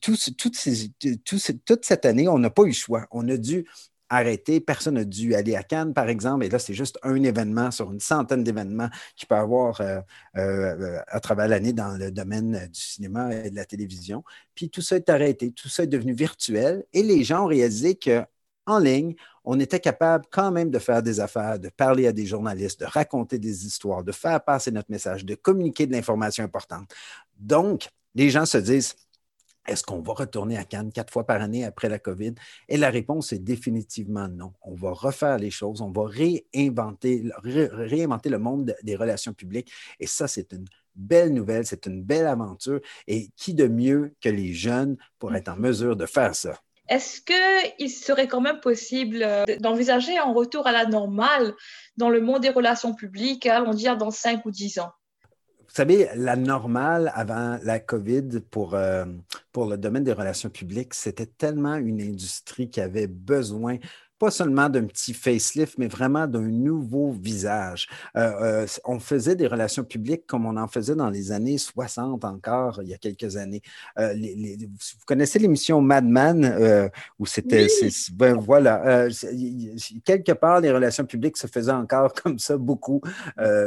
toute 0.00 0.54
cette 0.54 2.04
année, 2.06 2.28
on 2.28 2.38
n'a 2.38 2.50
pas 2.50 2.62
eu 2.62 2.68
le 2.68 2.72
choix. 2.72 3.08
On 3.10 3.28
a 3.28 3.36
dû 3.36 3.66
arrêté. 4.08 4.60
Personne 4.60 4.94
n'a 4.94 5.04
dû 5.04 5.34
aller 5.34 5.54
à 5.54 5.62
Cannes, 5.62 5.94
par 5.94 6.08
exemple. 6.08 6.44
Et 6.44 6.48
là, 6.48 6.58
c'est 6.58 6.74
juste 6.74 6.98
un 7.02 7.22
événement 7.22 7.70
sur 7.70 7.92
une 7.92 8.00
centaine 8.00 8.44
d'événements 8.44 8.88
qu'il 9.16 9.28
peut 9.28 9.34
avoir 9.34 9.80
euh, 9.80 10.00
euh, 10.36 10.98
à 11.06 11.20
travers 11.20 11.48
l'année 11.48 11.72
dans 11.72 11.96
le 11.96 12.10
domaine 12.10 12.68
du 12.72 12.80
cinéma 12.80 13.34
et 13.34 13.50
de 13.50 13.56
la 13.56 13.64
télévision. 13.64 14.24
Puis 14.54 14.70
tout 14.70 14.82
ça 14.82 14.96
est 14.96 15.08
arrêté, 15.08 15.52
tout 15.52 15.68
ça 15.68 15.84
est 15.84 15.88
devenu 15.88 16.12
virtuel. 16.12 16.84
Et 16.92 17.02
les 17.02 17.24
gens 17.24 17.44
ont 17.44 17.48
réalisé 17.48 17.94
que 17.94 18.24
en 18.66 18.78
ligne, 18.78 19.14
on 19.44 19.58
était 19.60 19.80
capable 19.80 20.26
quand 20.30 20.50
même 20.50 20.70
de 20.70 20.78
faire 20.78 21.02
des 21.02 21.20
affaires, 21.20 21.58
de 21.58 21.70
parler 21.70 22.06
à 22.06 22.12
des 22.12 22.26
journalistes, 22.26 22.80
de 22.80 22.84
raconter 22.84 23.38
des 23.38 23.66
histoires, 23.66 24.04
de 24.04 24.12
faire 24.12 24.44
passer 24.44 24.70
notre 24.70 24.90
message, 24.90 25.24
de 25.24 25.34
communiquer 25.34 25.86
de 25.86 25.92
l'information 25.92 26.44
importante. 26.44 26.92
Donc, 27.38 27.88
les 28.14 28.28
gens 28.28 28.44
se 28.44 28.58
disent, 28.58 28.94
est-ce 29.68 29.82
qu'on 29.82 30.00
va 30.00 30.14
retourner 30.14 30.56
à 30.56 30.64
Cannes 30.64 30.90
quatre 30.90 31.12
fois 31.12 31.24
par 31.24 31.40
année 31.40 31.64
après 31.64 31.88
la 31.88 31.98
COVID? 31.98 32.34
Et 32.68 32.76
la 32.76 32.90
réponse 32.90 33.32
est 33.32 33.38
définitivement 33.38 34.28
non. 34.28 34.52
On 34.62 34.74
va 34.74 34.92
refaire 34.92 35.38
les 35.38 35.50
choses, 35.50 35.80
on 35.80 35.90
va 35.90 36.04
réinventer, 36.06 37.24
réinventer 37.44 38.30
le 38.30 38.38
monde 38.38 38.74
des 38.82 38.96
relations 38.96 39.34
publiques. 39.34 39.70
Et 40.00 40.06
ça, 40.06 40.26
c'est 40.26 40.52
une 40.52 40.64
belle 40.96 41.32
nouvelle, 41.32 41.66
c'est 41.66 41.86
une 41.86 42.02
belle 42.02 42.26
aventure. 42.26 42.80
Et 43.06 43.28
qui 43.36 43.54
de 43.54 43.68
mieux 43.68 44.14
que 44.20 44.28
les 44.28 44.52
jeunes 44.52 44.96
pour 45.18 45.34
être 45.34 45.48
en 45.48 45.56
mm-hmm. 45.56 45.60
mesure 45.60 45.96
de 45.96 46.06
faire 46.06 46.34
ça? 46.34 46.58
Est-ce 46.88 47.20
qu'il 47.20 47.90
serait 47.90 48.28
quand 48.28 48.40
même 48.40 48.60
possible 48.60 49.22
euh, 49.22 49.44
d'envisager 49.60 50.16
un 50.16 50.32
retour 50.32 50.66
à 50.66 50.72
la 50.72 50.86
normale 50.86 51.54
dans 51.98 52.08
le 52.08 52.22
monde 52.22 52.40
des 52.40 52.48
relations 52.48 52.94
publiques, 52.94 53.44
allons 53.44 53.74
dire 53.74 53.98
dans 53.98 54.10
cinq 54.10 54.46
ou 54.46 54.50
dix 54.50 54.78
ans? 54.78 54.90
Vous 55.68 55.74
savez, 55.74 56.08
la 56.14 56.34
normale 56.34 57.12
avant 57.14 57.58
la 57.62 57.78
COVID 57.78 58.40
pour, 58.50 58.74
euh, 58.74 59.04
pour 59.58 59.66
le 59.66 59.76
domaine 59.76 60.04
des 60.04 60.12
relations 60.12 60.50
publiques, 60.50 60.94
c'était 60.94 61.26
tellement 61.26 61.74
une 61.74 62.00
industrie 62.00 62.70
qui 62.70 62.80
avait 62.80 63.08
besoin 63.08 63.78
pas 64.18 64.30
seulement 64.30 64.68
d'un 64.68 64.84
petit 64.84 65.14
facelift, 65.14 65.78
mais 65.78 65.86
vraiment 65.86 66.26
d'un 66.26 66.40
nouveau 66.42 67.12
visage. 67.12 67.88
Euh, 68.16 68.64
euh, 68.64 68.66
on 68.84 68.98
faisait 68.98 69.36
des 69.36 69.46
relations 69.46 69.84
publiques 69.84 70.26
comme 70.26 70.44
on 70.44 70.56
en 70.56 70.66
faisait 70.66 70.96
dans 70.96 71.10
les 71.10 71.30
années 71.30 71.58
60 71.58 72.24
encore, 72.24 72.80
il 72.82 72.88
y 72.88 72.94
a 72.94 72.98
quelques 72.98 73.36
années. 73.36 73.62
Euh, 73.98 74.14
vous 74.14 75.06
connaissez 75.06 75.38
l'émission 75.38 75.80
Mad 75.80 76.04
Men, 76.04 76.90
où 77.18 77.26
c'était, 77.26 77.68
ben, 78.12 78.34
voilà, 78.34 79.08
quelque 80.04 80.32
part, 80.32 80.60
les 80.60 80.72
relations 80.72 81.04
publiques 81.04 81.36
se 81.36 81.46
faisaient 81.46 81.70
encore 81.72 82.12
comme 82.22 82.38
ça 82.38 82.56
beaucoup, 82.56 83.00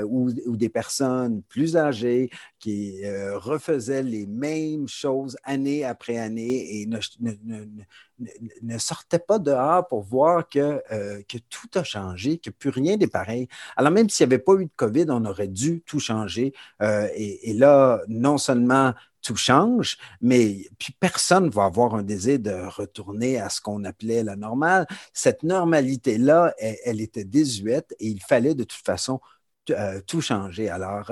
où, 0.05 0.31
des 0.57 0.69
personnes 0.69 1.41
plus 1.43 1.77
âgées 1.77 2.29
qui 2.59 3.01
refaisaient 3.33 4.03
les 4.03 4.27
mêmes 4.27 4.87
choses 4.87 5.37
année 5.43 5.80
après 5.83 6.17
année 6.17 6.81
et 6.81 6.87
ne, 6.87 8.77
sortait 8.77 9.19
pas 9.19 9.39
dehors 9.39 9.87
pour 9.87 10.03
voir 10.03 10.47
que, 10.47 10.81
euh, 10.91 11.21
que 11.27 11.37
tout 11.49 11.69
a 11.75 11.83
changé, 11.83 12.37
que 12.37 12.49
plus 12.49 12.69
rien 12.69 12.97
n'est 12.97 13.07
pareil. 13.07 13.47
Alors 13.75 13.91
même 13.91 14.09
s'il 14.09 14.27
n'y 14.27 14.33
avait 14.33 14.43
pas 14.43 14.53
eu 14.53 14.65
de 14.65 14.71
COVID, 14.75 15.05
on 15.09 15.25
aurait 15.25 15.47
dû 15.47 15.81
tout 15.85 15.99
changer. 15.99 16.53
Euh, 16.81 17.07
et, 17.15 17.53
là, 17.53 18.01
non 18.07 18.37
seulement 18.37 18.93
tout 19.21 19.35
change, 19.35 19.97
mais 20.19 20.67
puis 20.79 20.95
personne 20.99 21.45
ne 21.45 21.51
va 21.51 21.65
avoir 21.65 21.93
un 21.93 22.03
désir 22.03 22.39
de 22.39 22.51
retourner 22.67 23.39
à 23.39 23.49
ce 23.49 23.61
qu'on 23.61 23.83
appelait 23.83 24.23
la 24.23 24.35
normale. 24.35 24.87
Cette 25.13 25.43
normalité-là, 25.43 26.55
elle, 26.57 27.01
était 27.01 27.23
désuète 27.23 27.95
et 27.99 28.07
il 28.07 28.21
fallait 28.21 28.55
de 28.55 28.63
toute 28.63 28.83
façon 28.83 29.21
euh, 29.69 30.01
tout 30.05 30.21
changer. 30.21 30.69
Alors, 30.69 31.11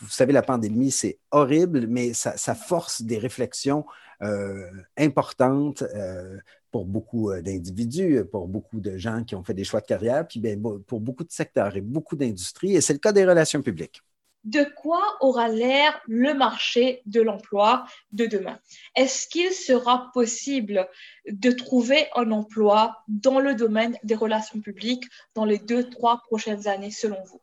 vous 0.00 0.08
savez, 0.08 0.32
la 0.32 0.42
pandémie, 0.42 0.90
c'est 0.90 1.18
horrible, 1.30 1.86
mais 1.86 2.12
ça, 2.14 2.54
force 2.54 3.02
des 3.02 3.18
réflexions 3.18 3.84
euh, 4.22 4.70
importante 4.96 5.82
euh, 5.82 6.38
pour 6.70 6.84
beaucoup 6.84 7.30
euh, 7.30 7.42
d'individus, 7.42 8.24
pour 8.30 8.48
beaucoup 8.48 8.80
de 8.80 8.96
gens 8.96 9.24
qui 9.24 9.34
ont 9.34 9.44
fait 9.44 9.54
des 9.54 9.64
choix 9.64 9.80
de 9.80 9.86
carrière, 9.86 10.26
puis 10.26 10.40
bien, 10.40 10.56
pour 10.86 11.00
beaucoup 11.00 11.24
de 11.24 11.32
secteurs 11.32 11.76
et 11.76 11.80
beaucoup 11.80 12.16
d'industries, 12.16 12.74
et 12.74 12.80
c'est 12.80 12.92
le 12.92 12.98
cas 12.98 13.12
des 13.12 13.24
relations 13.24 13.62
publiques. 13.62 14.02
De 14.44 14.64
quoi 14.76 15.00
aura 15.20 15.48
l'air 15.48 15.98
le 16.06 16.34
marché 16.34 17.02
de 17.06 17.22
l'emploi 17.22 17.86
de 18.12 18.26
demain? 18.26 18.58
Est-ce 18.94 19.26
qu'il 19.26 19.52
sera 19.52 20.10
possible 20.12 20.86
de 21.26 21.50
trouver 21.50 22.08
un 22.14 22.30
emploi 22.30 23.02
dans 23.08 23.40
le 23.40 23.54
domaine 23.54 23.96
des 24.02 24.14
relations 24.14 24.60
publiques 24.60 25.04
dans 25.34 25.46
les 25.46 25.58
deux, 25.58 25.88
trois 25.88 26.20
prochaines 26.26 26.68
années, 26.68 26.90
selon 26.90 27.22
vous? 27.24 27.40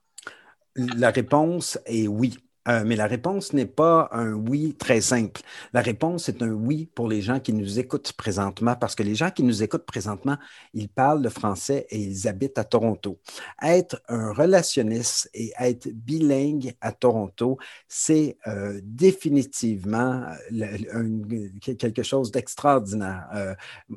La 0.75 1.12
réponse 1.12 1.80
est 1.86 2.08
oui. 2.08 2.38
Euh, 2.68 2.84
mais 2.86 2.96
la 2.96 3.08
réponse 3.08 3.53
n'est 3.53 3.65
pas 3.65 4.08
un 4.12 4.34
oui 4.34 4.75
très 4.77 5.01
simple. 5.01 5.41
La 5.74 5.82
réponse 5.82 6.30
est 6.30 6.44
un 6.44 6.51
oui 6.51 6.88
pour 6.94 7.08
les 7.08 7.22
gens 7.22 7.39
qui 7.39 7.53
nous 7.53 7.80
écoutent 7.80 8.13
présentement, 8.13 8.75
parce 8.75 8.94
que 8.94 9.01
les 9.01 9.15
gens 9.15 9.32
qui 9.32 9.41
nous 9.41 9.63
écoutent 9.63 9.86
présentement, 9.86 10.38
ils 10.74 10.89
parlent 10.89 11.24
le 11.24 11.30
français 11.30 11.88
et 11.89 12.00
ils 12.00 12.27
habitent 12.27 12.60
à 12.60 12.63
Toronto. 12.63 13.20
Être 13.63 14.01
un 14.08 14.32
relationniste 14.32 15.30
et 15.34 15.51
être 15.60 15.89
bilingue 15.89 16.74
à 16.82 16.91
Toronto, 16.91 17.58
c'est 17.88 18.38
euh, 18.46 18.80
définitivement 18.84 20.24
euh, 20.51 21.48
quelque 21.62 22.03
chose 22.03 22.32
d'extraordinaire. 22.32 23.56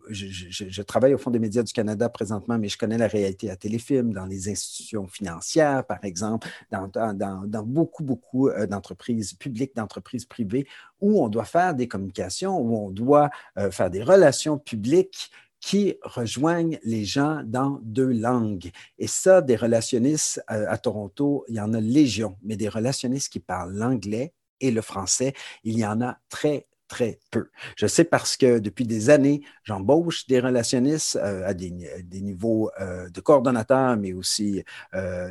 Je, 0.09 0.83
travaille 0.83 1.15
au 1.15 1.19
Fonds 1.19 1.31
des 1.31 1.39
médias 1.39 1.63
du 1.63 1.73
Canada 1.73 2.09
présentement, 2.09 2.59
mais 2.59 2.69
je 2.69 2.79
connais 2.79 2.99
la 2.99 3.09
réalité 3.09 3.51
à 3.51 3.57
Téléfilm, 3.57 4.13
dans 4.13 4.27
les 4.27 4.49
institutions 4.49 5.07
financières, 5.07 5.85
par 5.85 6.03
exemple, 6.05 6.49
dans, 6.71 6.89
dans, 6.89 7.47
dans 7.47 7.63
beaucoup, 7.63 8.03
beaucoup 8.03 8.49
euh, 8.55 8.67
d'entreprises 8.67 9.35
publiques, 9.35 9.75
d'entreprises 9.77 10.25
privées, 10.25 10.67
où 11.01 11.23
on 11.23 11.29
doit 11.29 11.45
faire 11.45 11.75
des 11.75 11.89
communications, 11.89 12.59
où 12.59 12.77
on 12.77 12.91
doit 12.91 13.31
euh, 13.59 13.71
faire 13.71 13.91
des 13.91 14.03
relations 14.03 14.59
publiques 14.59 15.31
qui 15.61 15.97
rejoignent 16.03 16.79
les 16.85 17.05
gens 17.05 17.43
dans 17.45 17.81
deux 17.83 18.13
langues. 18.13 18.71
Et 18.99 19.07
ça, 19.07 19.41
des 19.41 19.57
relationnistes 19.57 20.43
euh, 20.51 20.67
à, 20.69 20.77
Toronto, 20.77 21.45
il 21.49 21.55
y 21.55 21.61
en 21.61 21.73
a 21.73 21.81
légion, 21.81 22.37
mais 22.43 22.57
des 22.57 22.69
relationnistes 22.69 23.33
qui 23.33 23.41
parlent 23.41 23.75
l'anglais 23.75 24.35
et 24.61 24.71
le 24.71 24.83
français, 24.83 25.33
il 25.63 25.79
y 25.79 25.87
en 25.87 26.03
a 26.03 26.19
très, 26.29 26.67
très 26.87 27.19
peu. 27.31 27.49
Je 27.77 27.87
sais 27.87 28.05
parce 28.05 28.37
que 28.37 28.59
depuis 28.59 28.87
des 28.87 29.09
années, 29.09 29.43
j'embauche 29.63 30.27
des 30.27 30.39
relationnistes 30.39 31.17
à, 31.17 31.55
des, 31.55 31.71
niveaux 32.21 32.71
de 32.79 33.21
coordonnateurs, 33.21 33.97
mais 33.97 34.13
aussi 34.13 34.63
à, 34.93 35.31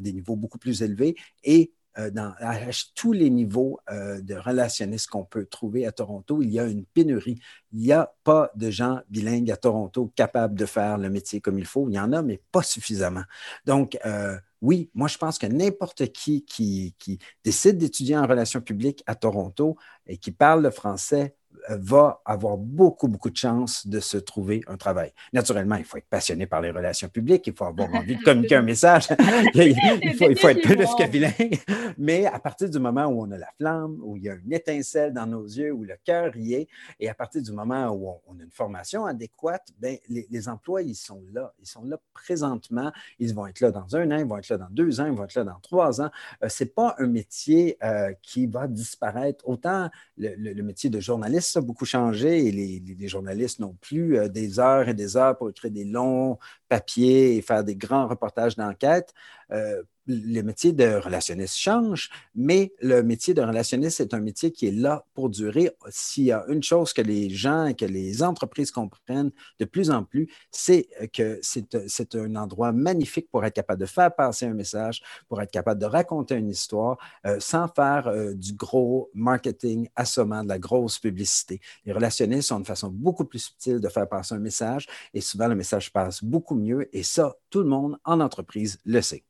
des 0.00 0.12
niveaux 0.12 0.36
beaucoup 0.36 0.58
plus 0.58 0.82
élevés. 0.82 1.16
Et 1.42 1.72
euh, 1.72 1.77
dans, 2.10 2.34
à, 2.38 2.54
tous 2.94 3.12
les 3.12 3.30
niveaux 3.30 3.80
euh, 3.90 4.20
de 4.20 4.34
relationnistes 4.34 5.08
qu'on 5.08 5.24
peut 5.24 5.46
trouver 5.46 5.86
à 5.86 5.92
Toronto, 5.92 6.42
il 6.42 6.50
y 6.50 6.60
a 6.60 6.64
une 6.64 6.84
pénurie. 6.84 7.40
Il 7.72 7.80
n'y 7.80 7.92
a 7.92 8.12
pas 8.24 8.50
de 8.54 8.70
gens 8.70 9.00
bilingues 9.08 9.50
à 9.50 9.56
Toronto 9.56 10.12
capables 10.14 10.58
de 10.58 10.66
faire 10.66 10.98
le 10.98 11.10
métier 11.10 11.40
comme 11.40 11.58
il 11.58 11.66
faut. 11.66 11.88
Il 11.88 11.94
y 11.94 12.00
en 12.00 12.12
a, 12.12 12.22
mais 12.22 12.40
pas 12.52 12.62
suffisamment. 12.62 13.24
Donc, 13.66 13.98
euh, 14.06 14.38
oui, 14.60 14.90
moi, 14.94 15.08
je 15.08 15.18
pense 15.18 15.38
que 15.38 15.46
n'importe 15.46 16.06
qui, 16.12 16.44
qui, 16.44 16.94
qui 16.98 17.18
décide 17.44 17.78
d'étudier 17.78 18.16
en 18.16 18.26
relations 18.26 18.60
publiques 18.60 19.02
à 19.06 19.14
Toronto 19.14 19.76
et 20.06 20.18
qui 20.18 20.32
parle 20.32 20.62
le 20.62 20.70
français 20.70 21.36
va 21.68 22.20
avoir 22.24 22.56
beaucoup, 22.56 23.08
beaucoup 23.08 23.30
de 23.30 23.36
chances 23.36 23.86
de 23.86 24.00
se 24.00 24.16
trouver 24.16 24.62
un 24.68 24.76
travail. 24.76 25.12
Naturellement, 25.32 25.76
il 25.76 25.84
faut 25.84 25.98
être 25.98 26.08
passionné 26.08 26.46
par 26.46 26.60
les 26.60 26.70
relations 26.70 27.08
publiques, 27.08 27.46
il 27.46 27.52
faut 27.52 27.64
avoir 27.64 27.92
envie 27.94 28.16
de 28.16 28.22
communiquer 28.24 28.56
un 28.56 28.62
message, 28.62 29.08
il, 29.54 29.74
faut, 30.16 30.30
il 30.30 30.38
faut 30.38 30.48
être 30.48 30.62
plus 30.62 30.76
que 30.76 31.08
bilingue. 31.08 31.58
Mais 31.98 32.26
à 32.26 32.38
partir 32.38 32.70
du 32.70 32.78
moment 32.78 33.06
où 33.06 33.22
on 33.22 33.30
a 33.32 33.38
la 33.38 33.50
flamme, 33.56 33.98
où 34.02 34.16
il 34.16 34.24
y 34.24 34.30
a 34.30 34.34
une 34.34 34.52
étincelle 34.52 35.12
dans 35.12 35.26
nos 35.26 35.44
yeux, 35.44 35.72
où 35.72 35.84
le 35.84 35.94
cœur 36.04 36.36
y 36.36 36.54
est, 36.54 36.68
et 37.00 37.08
à 37.08 37.14
partir 37.14 37.42
du 37.42 37.52
moment 37.52 37.88
où 37.88 38.08
on, 38.26 38.38
a 38.38 38.42
une 38.42 38.50
formation 38.50 39.04
adéquate, 39.04 39.68
bien, 39.78 39.96
les, 40.08 40.48
emplois, 40.48 40.82
ils 40.82 40.94
sont 40.94 41.22
là. 41.32 41.52
Ils 41.60 41.66
sont 41.66 41.84
là 41.84 41.98
présentement. 42.14 42.92
Ils 43.18 43.34
vont 43.34 43.46
être 43.46 43.60
là 43.60 43.70
dans 43.70 43.96
un 43.96 44.10
an, 44.10 44.18
ils 44.18 44.24
vont 44.24 44.38
être 44.38 44.48
là 44.48 44.58
dans 44.58 44.70
deux 44.70 45.00
ans, 45.00 45.06
ils 45.06 45.12
vont 45.12 45.24
être 45.24 45.34
là 45.34 45.44
dans 45.44 45.58
trois 45.60 46.00
ans. 46.00 46.10
Euh, 46.42 46.48
Ce 46.48 46.64
n'est 46.64 46.70
pas 46.70 46.94
un 46.98 47.06
métier 47.06 47.76
euh, 47.82 48.12
qui 48.22 48.46
va 48.46 48.66
disparaître. 48.66 49.46
Autant 49.48 49.90
le 50.16 50.62
métier 50.62 50.90
de 50.90 51.00
journaliste, 51.00 51.37
beaucoup 51.58 51.84
changé 51.84 52.46
et 52.46 52.52
les, 52.52 53.08
journalistes 53.08 53.58
n'ont 53.58 53.76
plus 53.80 54.18
euh, 54.18 54.28
des 54.28 54.58
heures 54.58 54.88
et 54.88 54.94
des 54.94 55.16
heures 55.16 55.36
pour 55.36 55.50
écrire 55.50 55.70
des 55.70 55.84
longs 55.84 56.38
papiers 56.68 57.36
et 57.36 57.42
faire 57.42 57.64
des 57.64 57.76
grands 57.76 58.06
reportages 58.06 58.56
d'enquête. 58.56 59.14
Euh, 59.50 59.82
le 60.08 60.40
métier 60.42 60.72
de 60.72 60.94
relationniste 60.96 61.56
change, 61.56 62.08
mais 62.34 62.72
le 62.80 63.02
métier 63.02 63.34
de 63.34 63.42
relationniste 63.42 64.00
est 64.00 64.14
un 64.14 64.20
métier 64.20 64.50
qui 64.50 64.66
est 64.66 64.72
là 64.72 65.04
pour 65.14 65.28
durer. 65.28 65.70
S'il 65.90 66.24
y 66.24 66.32
a 66.32 66.44
une 66.48 66.62
chose 66.62 66.92
que 66.92 67.02
les 67.02 67.28
gens 67.30 67.72
que 67.74 67.84
les 67.84 68.22
entreprises 68.22 68.70
comprennent 68.70 69.30
de 69.58 69.64
plus 69.66 69.90
en 69.90 70.04
plus, 70.04 70.28
c'est 70.50 70.88
que 71.12 71.38
c'est 71.42 72.14
un 72.14 72.36
endroit 72.36 72.72
magnifique 72.72 73.30
pour 73.30 73.44
être 73.44 73.54
capable 73.54 73.80
de 73.80 73.86
faire 73.86 74.14
passer 74.14 74.46
un 74.46 74.54
message, 74.54 75.02
pour 75.28 75.42
être 75.42 75.50
capable 75.50 75.80
de 75.80 75.86
raconter 75.86 76.36
une 76.36 76.48
histoire 76.48 76.96
euh, 77.26 77.38
sans 77.40 77.68
faire 77.68 78.08
euh, 78.08 78.34
du 78.34 78.54
gros 78.54 79.10
marketing 79.12 79.88
assommant, 79.94 80.42
de 80.42 80.48
la 80.48 80.58
grosse 80.58 80.98
publicité. 80.98 81.60
Les 81.84 81.92
relationnistes 81.92 82.50
ont 82.52 82.58
une 82.58 82.64
façon 82.64 82.88
beaucoup 82.88 83.24
plus 83.24 83.40
subtile 83.40 83.80
de 83.80 83.88
faire 83.88 84.08
passer 84.08 84.34
un 84.34 84.38
message 84.38 84.86
et 85.12 85.20
souvent 85.20 85.48
le 85.48 85.54
message 85.54 85.92
passe 85.92 86.24
beaucoup 86.24 86.54
mieux 86.54 86.88
et 86.96 87.02
ça, 87.02 87.36
tout 87.50 87.60
le 87.60 87.68
monde 87.68 87.98
en 88.04 88.20
entreprise 88.20 88.78
le 88.84 89.02
sait. 89.02 89.24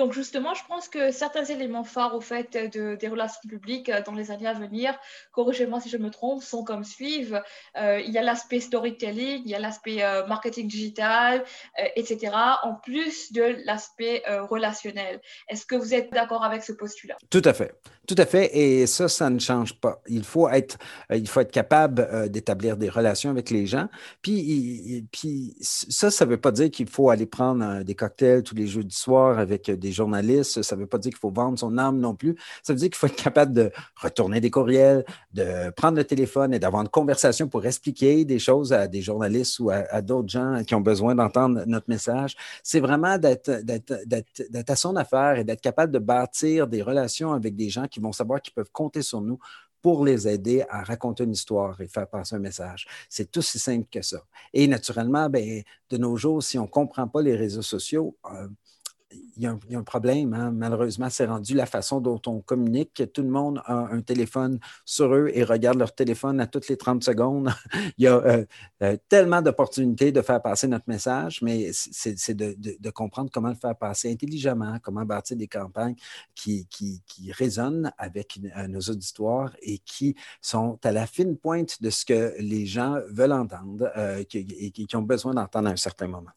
Donc 0.00 0.14
justement, 0.14 0.54
je 0.54 0.64
pense 0.66 0.88
que 0.88 1.10
certains 1.10 1.44
éléments 1.44 1.84
phares 1.84 2.14
au 2.14 2.22
fait 2.22 2.56
de, 2.56 2.94
des 2.94 3.06
relations 3.06 3.42
publiques 3.46 3.90
euh, 3.90 4.00
dans 4.00 4.14
les 4.14 4.30
années 4.30 4.46
à 4.46 4.54
venir, 4.54 4.98
corrigez-moi 5.32 5.78
si 5.78 5.90
je 5.90 5.98
me 5.98 6.08
trompe, 6.08 6.42
sont 6.42 6.64
comme 6.64 6.84
suivent. 6.84 7.42
Euh, 7.76 8.00
il 8.00 8.10
y 8.10 8.16
a 8.16 8.22
l'aspect 8.22 8.60
storytelling, 8.60 9.42
il 9.44 9.50
y 9.50 9.54
a 9.54 9.58
l'aspect 9.58 10.02
euh, 10.02 10.26
marketing 10.26 10.68
digital, 10.68 11.44
etc., 11.96 12.32
en 12.62 12.76
plus 12.76 13.30
de 13.32 13.58
l'aspect 13.66 14.22
relationnel. 14.26 15.20
Est-ce 15.48 15.66
que 15.66 15.74
vous 15.74 15.92
êtes 15.92 16.10
d'accord 16.12 16.44
avec 16.44 16.62
ce 16.62 16.72
postulat? 16.72 17.18
Tout 17.28 17.42
à 17.44 17.52
fait. 17.52 17.74
Tout 18.10 18.16
à 18.18 18.26
fait. 18.26 18.50
Et 18.58 18.88
ça, 18.88 19.06
ça 19.06 19.30
ne 19.30 19.38
change 19.38 19.72
pas. 19.72 20.02
Il 20.08 20.24
faut 20.24 20.48
être, 20.48 20.78
il 21.14 21.28
faut 21.28 21.38
être 21.38 21.52
capable 21.52 22.28
d'établir 22.28 22.76
des 22.76 22.88
relations 22.88 23.30
avec 23.30 23.50
les 23.50 23.66
gens. 23.66 23.86
Puis, 24.20 25.06
puis 25.12 25.54
ça, 25.60 26.10
ça 26.10 26.24
ne 26.24 26.30
veut 26.30 26.40
pas 26.40 26.50
dire 26.50 26.72
qu'il 26.72 26.88
faut 26.88 27.10
aller 27.10 27.26
prendre 27.26 27.84
des 27.84 27.94
cocktails 27.94 28.42
tous 28.42 28.56
les 28.56 28.66
jours 28.66 28.82
du 28.82 28.96
soir 28.96 29.38
avec 29.38 29.70
des 29.70 29.92
journalistes. 29.92 30.60
Ça 30.62 30.74
ne 30.74 30.80
veut 30.80 30.88
pas 30.88 30.98
dire 30.98 31.10
qu'il 31.10 31.20
faut 31.20 31.30
vendre 31.30 31.56
son 31.56 31.78
âme 31.78 32.00
non 32.00 32.16
plus. 32.16 32.34
Ça 32.64 32.72
veut 32.72 32.80
dire 32.80 32.88
qu'il 32.88 32.96
faut 32.96 33.06
être 33.06 33.14
capable 33.14 33.52
de 33.52 33.70
retourner 33.94 34.40
des 34.40 34.50
courriels, 34.50 35.04
de 35.32 35.70
prendre 35.76 35.96
le 35.96 36.02
téléphone 36.02 36.52
et 36.52 36.58
d'avoir 36.58 36.82
une 36.82 36.88
conversation 36.88 37.46
pour 37.46 37.64
expliquer 37.64 38.24
des 38.24 38.40
choses 38.40 38.72
à 38.72 38.88
des 38.88 39.02
journalistes 39.02 39.60
ou 39.60 39.70
à, 39.70 40.02
d'autres 40.02 40.30
gens 40.30 40.64
qui 40.66 40.74
ont 40.74 40.80
besoin 40.80 41.14
d'entendre 41.14 41.62
notre 41.64 41.88
message. 41.88 42.36
C'est 42.64 42.80
vraiment 42.80 43.18
d'être 43.18 43.52
à 44.68 44.74
son 44.74 44.96
affaire 44.96 45.38
et 45.38 45.44
d'être 45.44 45.60
capable 45.60 45.92
de 45.92 46.00
bâtir 46.00 46.66
des 46.66 46.82
relations 46.82 47.32
avec 47.32 47.54
des 47.54 47.68
gens 47.68 47.86
qui 47.86 47.99
vont 48.00 48.12
savoir 48.12 48.40
qu'ils 48.40 48.54
peuvent 48.54 48.70
compter 48.72 49.02
sur 49.02 49.20
nous 49.20 49.38
pour 49.82 50.04
les 50.04 50.28
aider 50.28 50.62
à 50.68 50.82
raconter 50.82 51.24
une 51.24 51.32
histoire 51.32 51.80
et 51.80 51.88
faire 51.88 52.08
passer 52.08 52.36
un 52.36 52.40
message. 52.40 52.86
C'est 53.08 53.34
aussi 53.36 53.58
simple 53.58 53.88
que 53.90 54.02
ça. 54.02 54.22
Et 54.52 54.66
naturellement, 54.66 55.30
ben, 55.30 55.62
de 55.88 55.96
nos 55.96 56.16
jours, 56.16 56.42
si 56.42 56.58
on 56.58 56.64
ne 56.64 56.68
comprend 56.68 57.08
pas 57.08 57.22
les 57.22 57.34
réseaux 57.34 57.62
sociaux, 57.62 58.16
euh, 58.30 58.48
il 59.12 59.42
y, 59.42 59.46
a 59.46 59.56
un, 59.78 59.82
problème, 59.82 60.34
hein. 60.34 60.52
malheureusement, 60.52 61.08
c'est 61.10 61.24
rendu 61.24 61.54
la 61.54 61.66
façon 61.66 62.00
dont 62.00 62.20
on 62.26 62.40
communique. 62.40 63.02
Tout 63.12 63.22
le 63.22 63.28
monde 63.28 63.60
a 63.64 63.88
un 63.90 64.02
téléphone 64.02 64.60
sur 64.84 65.14
eux 65.14 65.30
et 65.32 65.42
regarde 65.42 65.78
leur 65.78 65.94
téléphone 65.94 66.40
à 66.40 66.46
toutes 66.46 66.68
les 66.68 66.76
30 66.76 67.02
secondes. 67.02 67.50
il 67.98 68.04
y 68.04 68.06
a 68.06 68.16
euh, 68.16 68.44
euh, 68.82 68.96
tellement 69.08 69.42
d'opportunités 69.42 70.12
de 70.12 70.22
faire 70.22 70.40
passer 70.40 70.68
notre 70.68 70.84
message, 70.88 71.42
mais 71.42 71.70
c'est 71.72 72.34
de, 72.34 72.90
comprendre 72.90 73.30
comment 73.32 73.48
le 73.48 73.54
faire 73.54 73.76
passer 73.76 74.12
intelligemment, 74.12 74.78
comment 74.82 75.04
bâtir 75.04 75.36
des 75.36 75.48
campagnes 75.48 75.96
qui, 76.34 76.66
qui, 76.68 77.00
résonnent 77.32 77.92
avec 77.98 78.38
euh, 78.56 78.66
nos 78.66 78.80
auditoires 78.80 79.54
et 79.62 79.78
qui 79.78 80.14
sont 80.40 80.78
à 80.84 80.92
la 80.92 81.06
fine 81.06 81.36
pointe 81.36 81.82
de 81.82 81.90
ce 81.90 82.04
que 82.04 82.34
les 82.38 82.66
gens 82.66 82.98
veulent 83.08 83.32
entendre 83.32 83.90
et 84.18 84.24
qui 84.70 84.96
ont 84.96 85.02
besoin 85.02 85.34
d'entendre 85.34 85.68
à 85.68 85.72
un 85.72 85.76
certain 85.76 86.08
moment. 86.08 86.30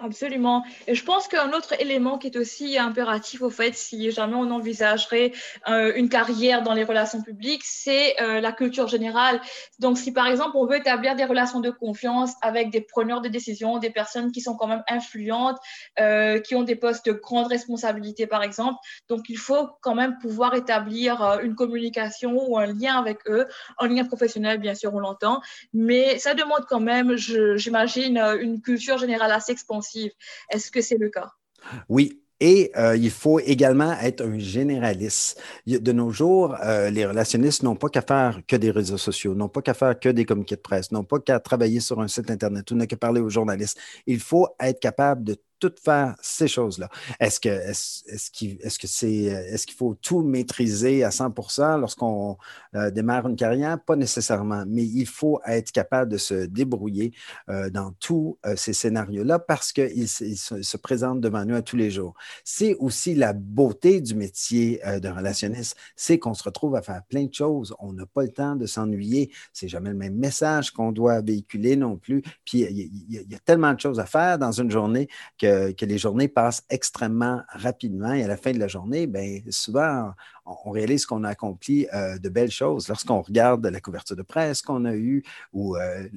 Absolument. 0.00 0.64
Et 0.86 0.94
je 0.94 1.04
pense 1.04 1.26
qu'un 1.26 1.52
autre 1.52 1.74
élément 1.80 2.18
qui 2.18 2.28
est 2.28 2.36
aussi 2.36 2.78
impératif 2.78 3.42
au 3.42 3.50
fait, 3.50 3.74
si 3.74 4.12
jamais 4.12 4.36
on 4.36 4.48
envisagerait 4.52 5.32
euh, 5.68 5.92
une 5.96 6.08
carrière 6.08 6.62
dans 6.62 6.72
les 6.72 6.84
relations 6.84 7.20
publiques, 7.20 7.62
c'est 7.64 8.14
euh, 8.22 8.40
la 8.40 8.52
culture 8.52 8.86
générale. 8.86 9.40
Donc, 9.80 9.98
si 9.98 10.12
par 10.12 10.28
exemple 10.28 10.52
on 10.54 10.66
veut 10.66 10.76
établir 10.76 11.16
des 11.16 11.24
relations 11.24 11.58
de 11.58 11.70
confiance 11.70 12.34
avec 12.42 12.70
des 12.70 12.80
preneurs 12.80 13.22
de 13.22 13.28
décision, 13.28 13.78
des 13.78 13.90
personnes 13.90 14.30
qui 14.30 14.40
sont 14.40 14.54
quand 14.54 14.68
même 14.68 14.84
influentes, 14.88 15.58
euh, 15.98 16.38
qui 16.38 16.54
ont 16.54 16.62
des 16.62 16.76
postes 16.76 17.04
de 17.06 17.12
grande 17.12 17.48
responsabilité 17.48 18.28
par 18.28 18.44
exemple, 18.44 18.78
donc 19.08 19.28
il 19.28 19.38
faut 19.38 19.68
quand 19.80 19.96
même 19.96 20.16
pouvoir 20.18 20.54
établir 20.54 21.40
une 21.42 21.56
communication 21.56 22.48
ou 22.48 22.56
un 22.56 22.66
lien 22.66 23.00
avec 23.00 23.18
eux, 23.26 23.46
un 23.80 23.88
lien 23.88 24.04
professionnel 24.04 24.58
bien 24.58 24.76
sûr 24.76 24.94
on 24.94 25.00
l'entend, 25.00 25.40
mais 25.72 26.20
ça 26.20 26.34
demande 26.34 26.66
quand 26.68 26.78
même, 26.80 27.16
j'imagine, 27.16 28.16
une 28.40 28.60
culture 28.60 28.96
générale 28.96 29.32
assez 29.32 29.50
expansive 29.50 29.87
est-ce 30.50 30.70
que 30.70 30.80
c'est 30.80 30.98
le 30.98 31.10
cas? 31.10 31.30
Oui, 31.88 32.22
et 32.40 32.70
euh, 32.76 32.96
il 32.96 33.10
faut 33.10 33.40
également 33.40 33.92
être 34.00 34.24
un 34.24 34.38
généraliste. 34.38 35.40
De 35.66 35.92
nos 35.92 36.10
jours, 36.10 36.56
euh, 36.62 36.88
les 36.90 37.04
relationnistes 37.04 37.62
n'ont 37.62 37.74
pas 37.74 37.88
qu'à 37.88 38.02
faire 38.02 38.40
que 38.46 38.56
des 38.56 38.70
réseaux 38.70 38.98
sociaux, 38.98 39.34
n'ont 39.34 39.48
pas 39.48 39.62
qu'à 39.62 39.74
faire 39.74 39.98
que 39.98 40.08
des 40.08 40.24
communiqués 40.24 40.56
de 40.56 40.60
presse, 40.60 40.92
n'ont 40.92 41.04
pas 41.04 41.18
qu'à 41.18 41.40
travailler 41.40 41.80
sur 41.80 42.00
un 42.00 42.08
site 42.08 42.30
Internet 42.30 42.70
ou 42.70 42.76
n'ont 42.76 42.86
qu'à 42.86 42.96
parler 42.96 43.20
aux 43.20 43.28
journalistes. 43.28 43.78
Il 44.06 44.20
faut 44.20 44.48
être 44.60 44.78
capable 44.78 45.24
de 45.24 45.36
tout 45.58 45.72
faire 45.82 46.14
ces 46.20 46.48
choses-là. 46.48 46.88
Est-ce 47.20 47.40
que 47.40 47.48
est-ce, 47.48 48.30
qu'il, 48.30 48.58
est-ce 48.62 48.78
que 48.78 48.86
c'est 48.86 49.08
est-ce 49.12 49.66
qu'il 49.66 49.76
faut 49.76 49.94
tout 49.94 50.22
maîtriser 50.22 51.04
à 51.04 51.10
100% 51.10 51.80
lorsqu'on 51.80 52.36
euh, 52.74 52.90
démarre 52.90 53.28
une 53.28 53.36
carrière? 53.36 53.78
Pas 53.82 53.96
nécessairement, 53.96 54.64
mais 54.66 54.84
il 54.84 55.06
faut 55.06 55.40
être 55.46 55.72
capable 55.72 56.12
de 56.12 56.18
se 56.18 56.46
débrouiller 56.46 57.12
euh, 57.48 57.70
dans 57.70 57.92
tous 58.00 58.38
euh, 58.46 58.54
ces 58.56 58.72
scénarios-là 58.72 59.38
parce 59.38 59.72
qu'ils 59.72 60.08
se, 60.08 60.34
se, 60.34 60.76
présentent 60.76 61.20
devant 61.20 61.44
nous 61.44 61.56
à 61.56 61.62
tous 61.62 61.76
les 61.76 61.90
jours. 61.90 62.14
C'est 62.44 62.74
aussi 62.76 63.14
la 63.14 63.32
beauté 63.32 64.00
du 64.00 64.14
métier 64.14 64.80
de 65.02 65.08
relationniste, 65.08 65.76
c'est 65.96 66.18
qu'on 66.18 66.34
se 66.34 66.42
retrouve 66.42 66.76
à 66.76 66.82
faire 66.82 67.02
plein 67.08 67.24
de 67.24 67.34
choses. 67.34 67.74
On 67.80 67.92
n'a 67.92 68.06
pas 68.06 68.22
le 68.22 68.30
temps 68.30 68.56
de 68.56 68.66
s'ennuyer. 68.66 69.32
C'est 69.52 69.68
jamais 69.68 69.90
le 69.90 69.96
même 69.96 70.14
message 70.14 70.70
qu'on 70.70 70.92
doit 70.92 71.20
véhiculer 71.20 71.76
non 71.76 71.96
plus. 71.96 72.22
Puis 72.44 72.60
il 72.60 72.90
y, 73.08 73.34
a 73.34 73.38
tellement 73.40 73.72
de 73.72 73.80
choses 73.80 74.00
à 74.00 74.06
faire 74.06 74.38
dans 74.38 74.52
une 74.52 74.70
journée 74.70 75.08
que 75.38 75.47
que, 75.72 75.84
les 75.84 75.98
journées 75.98 76.28
passent 76.28 76.64
extrêmement 76.70 77.42
rapidement 77.48 78.12
et 78.12 78.24
à 78.24 78.28
la 78.28 78.36
fin 78.36 78.52
de 78.52 78.58
la 78.58 78.68
journée, 78.68 79.06
bien, 79.06 79.40
souvent, 79.50 80.12
on, 80.46 80.70
réalise 80.70 81.06
qu'on 81.06 81.24
a 81.24 81.30
accompli 81.30 81.86
euh, 81.94 82.18
de 82.18 82.28
belles 82.28 82.50
choses. 82.50 82.88
Lorsqu'on 82.88 83.20
regarde 83.22 83.66
la 83.66 83.80
couverture 83.80 84.16
de 84.16 84.22
presse 84.22 84.62
qu'on 84.62 84.84
a 84.84 84.94
eue 84.94 85.22
ou 85.52 85.76
euh, 85.76 86.08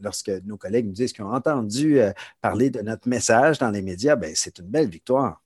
lorsque 0.00 0.30
nos 0.44 0.56
collègues 0.56 0.86
nous 0.86 0.92
disent 0.92 1.12
qu'ils 1.12 1.24
ont 1.24 1.32
entendu 1.32 2.00
euh, 2.00 2.12
parler 2.40 2.70
de 2.70 2.80
notre 2.80 3.08
message 3.08 3.58
dans 3.58 3.70
les 3.70 3.82
médias, 3.82 4.16
bien, 4.16 4.32
c'est 4.34 4.58
une 4.58 4.68
belle 4.68 4.88
victoire. 4.88 5.42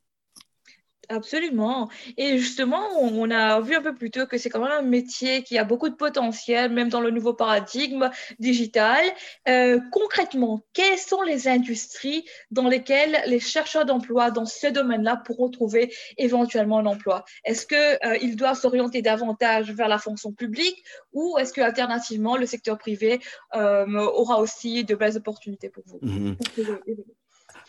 Absolument. 1.10 1.88
Et 2.16 2.38
justement, 2.38 2.86
on 3.00 3.30
a 3.32 3.60
vu 3.60 3.74
un 3.74 3.82
peu 3.82 3.92
plus 3.92 4.12
tôt 4.12 4.26
que 4.26 4.38
c'est 4.38 4.48
quand 4.48 4.62
même 4.62 4.70
un 4.70 4.82
métier 4.82 5.42
qui 5.42 5.58
a 5.58 5.64
beaucoup 5.64 5.88
de 5.88 5.96
potentiel, 5.96 6.70
même 6.70 6.88
dans 6.88 7.00
le 7.00 7.10
nouveau 7.10 7.34
paradigme 7.34 8.10
digital. 8.38 9.04
Euh, 9.48 9.80
concrètement, 9.90 10.62
quelles 10.72 10.98
sont 10.98 11.22
les 11.22 11.48
industries 11.48 12.24
dans 12.52 12.68
lesquelles 12.68 13.22
les 13.26 13.40
chercheurs 13.40 13.84
d'emploi 13.86 14.30
dans 14.30 14.46
ce 14.46 14.68
domaine-là 14.68 15.16
pourront 15.16 15.50
trouver 15.50 15.92
éventuellement 16.16 16.78
un 16.78 16.86
emploi? 16.86 17.24
Est-ce 17.44 17.66
qu'ils 17.66 18.30
euh, 18.32 18.36
doivent 18.36 18.58
s'orienter 18.58 19.02
davantage 19.02 19.72
vers 19.72 19.88
la 19.88 19.98
fonction 19.98 20.32
publique 20.32 20.80
ou 21.12 21.36
est-ce 21.38 21.52
que 21.52 21.60
alternativement 21.60 22.36
le 22.36 22.46
secteur 22.46 22.78
privé 22.78 23.18
euh, 23.56 23.86
aura 23.96 24.38
aussi 24.38 24.84
de 24.84 24.94
belles 24.94 25.16
opportunités 25.16 25.70
pour 25.70 25.82
vous? 25.86 25.98
Mm-hmm. 25.98 26.36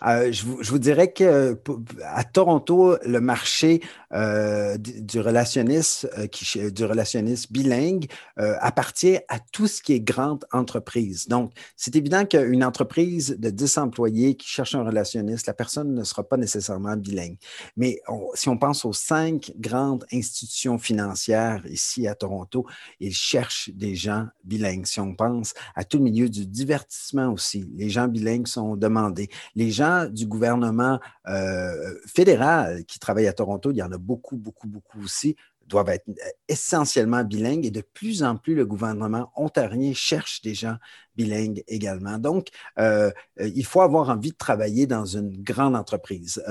Euh, 0.08 0.32
je, 0.32 0.46
vous, 0.46 0.80
dirais 0.80 1.12
que 1.12 1.60
à 2.04 2.24
Toronto, 2.24 2.98
le 3.06 3.22
marché 3.22 3.82
euh, 4.14 4.78
du, 4.78 5.20
relationniste, 5.20 6.10
euh, 6.18 6.28
qui, 6.28 6.72
du 6.72 6.86
relationniste 6.86 7.52
bilingue 7.52 8.08
appartient 8.38 9.18
à 9.30 9.40
tout 9.52 9.68
ce 9.68 9.82
qui 9.82 9.94
est 9.94 10.00
grande 10.00 10.46
entreprise. 10.52 11.28
Donc, 11.28 11.52
c'est 11.76 11.96
évident 11.96 12.26
qu'une 12.26 12.64
entreprise 12.64 13.36
de 13.38 13.50
10 13.50 13.78
employés 13.78 14.36
qui 14.36 14.48
cherche 14.48 14.74
un 14.74 14.84
relationniste, 14.84 15.48
la 15.48 15.54
personne 15.54 15.94
ne 15.94 16.04
sera 16.04 16.24
pas 16.24 16.38
nécessairement 16.38 16.98
bilingue. 16.98 17.38
Mais 17.78 18.00
si 18.34 18.50
on 18.50 18.58
pense 18.58 18.86
aux 18.86 18.94
cinq 18.94 19.52
grandes 19.60 20.06
institutions 20.12 20.80
financières 20.80 21.64
ici 21.68 22.08
à 22.08 22.16
Toronto, 22.16 22.66
ils 23.00 23.14
cherchent 23.14 23.70
des 23.74 23.96
gens 23.96 24.26
bilingues. 24.44 24.86
Si 24.88 25.00
on 25.00 25.14
pense 25.14 25.54
à 25.76 25.84
tout 25.84 25.98
le 25.98 26.04
milieu 26.04 26.30
du 26.30 26.48
divertissement 26.48 27.32
aussi, 27.32 27.70
les 27.76 27.90
gens 27.90 28.08
bilingues 28.08 28.48
sont 28.48 28.76
demandés. 28.76 29.30
Les 29.56 29.70
gens 29.72 29.91
du 30.08 30.26
gouvernement 30.26 31.00
euh, 31.28 31.96
fédéral 32.06 32.86
qui 32.86 33.00
travaillent 33.00 33.28
à 33.28 33.34
Toronto, 33.34 33.72
il 33.72 33.78
y 33.78 33.84
en 33.84 33.92
a 33.92 33.98
beaucoup, 33.98 34.38
beaucoup, 34.38 34.68
beaucoup 34.68 35.04
aussi, 35.04 35.36
doivent 35.68 35.90
être 35.90 36.08
euh, 36.10 36.30
essentiellement 36.48 37.24
bilingues 37.24 37.66
et 37.66 37.72
de 37.72 37.82
plus 37.82 38.24
en 38.24 38.36
plus 38.36 38.56
le 38.56 38.66
gouvernement 38.66 39.32
ontarien 39.36 39.94
cherche 39.94 40.42
des 40.42 40.54
gens 40.54 40.78
bilingues 41.16 41.64
également. 41.68 42.18
Donc, 42.18 42.48
euh, 42.80 43.12
il 43.40 43.66
faut 43.66 43.82
avoir 43.82 44.10
envie 44.10 44.32
de 44.32 44.38
travailler 44.38 44.88
dans 44.88 45.06
une 45.06 45.42
grande 45.42 45.76
entreprise. 45.76 46.44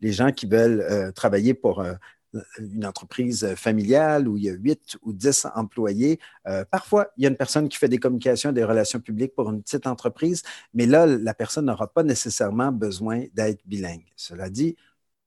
les 0.00 0.12
gens 0.12 0.32
qui 0.32 0.46
veulent 0.46 1.12
travailler 1.14 1.54
pour 1.54 1.84
une 2.58 2.86
entreprise 2.86 3.54
familiale 3.54 4.28
où 4.28 4.36
il 4.36 4.44
y 4.44 4.50
a 4.50 4.52
8 4.52 4.98
ou 5.02 5.12
10 5.12 5.46
employés. 5.54 6.18
Euh, 6.46 6.64
parfois, 6.64 7.08
il 7.16 7.24
y 7.24 7.26
a 7.26 7.30
une 7.30 7.36
personne 7.36 7.68
qui 7.68 7.78
fait 7.78 7.88
des 7.88 7.98
communications, 7.98 8.52
des 8.52 8.64
relations 8.64 9.00
publiques 9.00 9.34
pour 9.34 9.50
une 9.50 9.62
petite 9.62 9.86
entreprise, 9.86 10.42
mais 10.74 10.86
là, 10.86 11.06
la 11.06 11.34
personne 11.34 11.66
n'aura 11.66 11.92
pas 11.92 12.02
nécessairement 12.02 12.72
besoin 12.72 13.24
d'être 13.34 13.60
bilingue. 13.66 14.06
Cela 14.16 14.50
dit, 14.50 14.76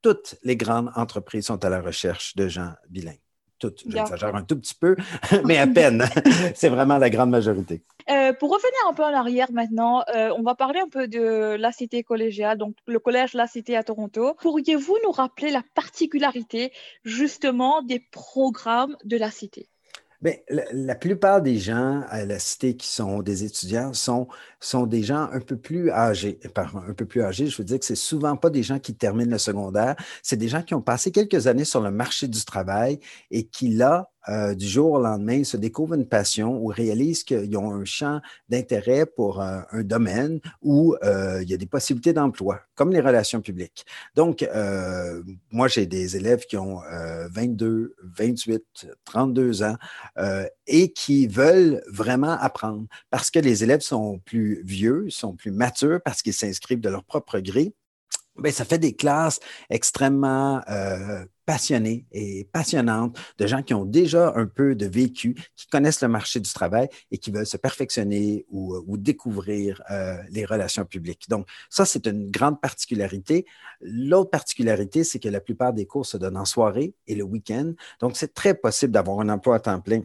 toutes 0.01 0.35
les 0.43 0.57
grandes 0.57 0.91
entreprises 0.95 1.45
sont 1.45 1.63
à 1.63 1.69
la 1.69 1.81
recherche 1.81 2.35
de 2.35 2.47
gens 2.47 2.73
bilingues. 2.89 3.19
Toutes, 3.63 3.83
j'exagère 3.87 4.35
un 4.35 4.43
tout 4.43 4.57
petit 4.59 4.75
peu, 4.75 4.97
mais 5.45 5.57
à 5.57 5.67
peine. 5.67 6.03
C'est 6.55 6.67
vraiment 6.67 6.97
la 6.97 7.09
grande 7.09 7.29
majorité. 7.29 7.81
Euh, 8.09 8.33
pour 8.33 8.51
revenir 8.51 8.89
un 8.89 8.93
peu 8.93 9.03
en 9.03 9.13
arrière 9.13 9.53
maintenant, 9.53 10.03
euh, 10.13 10.33
on 10.37 10.41
va 10.41 10.53
parler 10.53 10.81
un 10.81 10.89
peu 10.89 11.07
de 11.07 11.55
la 11.55 11.71
cité 11.71 12.03
collégiale, 12.03 12.57
donc 12.57 12.75
le 12.87 12.99
collège 12.99 13.33
La 13.33 13.47
Cité 13.47 13.77
à 13.77 13.83
Toronto. 13.83 14.35
Pourriez-vous 14.41 14.97
nous 15.05 15.11
rappeler 15.11 15.49
la 15.49 15.63
particularité 15.75 16.73
justement 17.05 17.81
des 17.81 17.99
programmes 17.99 18.97
de 19.05 19.15
la 19.15 19.31
cité? 19.31 19.69
Bien, 20.23 20.35
la, 20.71 20.95
plupart 20.95 21.41
des 21.41 21.57
gens 21.57 22.01
à 22.07 22.23
la 22.23 22.39
cité 22.39 22.77
qui 22.77 22.87
sont 22.87 23.21
des 23.21 23.43
étudiants 23.43 23.93
sont, 23.93 24.29
sont 24.61 24.85
des 24.85 25.03
gens 25.03 25.29
un 25.33 25.41
peu 25.41 25.57
plus 25.57 25.91
âgés. 25.91 26.39
Par 26.55 26.77
un 26.77 26.93
peu 26.93 27.05
plus 27.05 27.23
âgés, 27.23 27.47
je 27.47 27.57
veux 27.57 27.65
dire 27.65 27.77
que 27.77 27.83
c'est 27.83 27.95
souvent 27.95 28.37
pas 28.37 28.49
des 28.49 28.63
gens 28.63 28.79
qui 28.79 28.95
terminent 28.95 29.31
le 29.31 29.37
secondaire, 29.37 29.97
c'est 30.21 30.37
des 30.37 30.47
gens 30.47 30.61
qui 30.61 30.75
ont 30.75 30.81
passé 30.81 31.11
quelques 31.11 31.47
années 31.47 31.65
sur 31.65 31.81
le 31.81 31.91
marché 31.91 32.29
du 32.29 32.45
travail 32.45 33.01
et 33.31 33.47
qui, 33.47 33.67
là, 33.67 34.12
euh, 34.29 34.55
du 34.55 34.67
jour 34.67 34.93
au 34.93 34.99
lendemain, 34.99 35.43
se 35.43 35.57
découvrent 35.57 35.95
une 35.95 36.07
passion 36.07 36.57
ou 36.57 36.67
réalisent 36.67 37.23
qu'ils 37.23 37.57
ont 37.57 37.71
un 37.71 37.85
champ 37.85 38.21
d'intérêt 38.49 39.05
pour 39.05 39.41
euh, 39.41 39.61
un 39.71 39.83
domaine 39.83 40.39
où 40.61 40.95
euh, 41.03 41.41
il 41.41 41.49
y 41.49 41.53
a 41.53 41.57
des 41.57 41.65
possibilités 41.65 42.13
d'emploi, 42.13 42.61
comme 42.75 42.91
les 42.91 43.01
relations 43.01 43.41
publiques. 43.41 43.85
Donc, 44.15 44.47
moi, 45.51 45.67
j'ai 45.67 45.85
des 45.85 46.15
élèves 46.17 46.45
qui 46.45 46.57
ont 46.57 46.81
22, 47.31 47.95
28, 48.03 48.87
32 49.05 49.63
ans 49.63 49.75
et 50.67 50.91
qui 50.91 51.27
veulent 51.27 51.81
vraiment 51.91 52.31
apprendre 52.31 52.87
parce 53.09 53.29
que 53.29 53.39
les 53.39 53.63
élèves 53.63 53.81
sont 53.81 54.19
plus 54.19 54.61
vieux, 54.63 55.07
sont 55.09 55.35
plus 55.35 55.51
matures 55.51 55.99
parce 56.03 56.21
qu'ils 56.21 56.33
s'inscrivent 56.33 56.81
de 56.81 56.89
leur 56.89 57.03
propre 57.03 57.39
gré. 57.39 57.73
Bien, 58.37 58.51
ça 58.51 58.65
fait 58.65 58.79
des 58.79 58.95
classes 58.95 59.39
extrêmement 59.69 60.61
passionnées 61.45 62.05
et 62.11 62.47
passionnantes, 62.51 63.17
de 63.37 63.47
gens 63.47 63.63
qui 63.63 63.73
ont 63.73 63.85
déjà 63.85 64.33
un 64.35 64.45
peu 64.45 64.75
de 64.75 64.85
vécu, 64.85 65.35
qui 65.55 65.67
connaissent 65.67 66.01
le 66.01 66.07
marché 66.07 66.39
du 66.39 66.51
travail 66.51 66.87
et 67.11 67.17
qui 67.17 67.31
veulent 67.31 67.45
se 67.45 67.57
perfectionner 67.57 68.45
ou, 68.49 68.75
euh, 68.75 68.97
découvrir 68.97 69.81
euh, 69.91 70.17
les 70.29 70.45
relations 70.45 70.85
publiques. 70.85 71.27
Donc, 71.29 71.47
ça, 71.69 71.85
c'est 71.85 72.07
une 72.07 72.31
grande 72.31 72.61
particularité. 72.61 73.45
L'autre 73.81 74.29
particularité, 74.29 75.03
c'est 75.03 75.19
que 75.19 75.29
la 75.29 75.41
plupart 75.41 75.73
des 75.73 75.85
cours 75.85 76.05
se 76.05 76.17
donnent 76.17 76.37
en 76.37 76.45
soirée 76.45 76.93
et 77.07 77.15
le 77.15 77.23
week-end. 77.23 77.73
Donc, 77.99 78.15
c'est 78.15 78.33
très 78.33 78.53
possible 78.53 78.93
d'avoir 78.93 79.19
un 79.19 79.29
emploi 79.29 79.55
à 79.55 79.59
temps 79.59 79.81
plein 79.81 80.01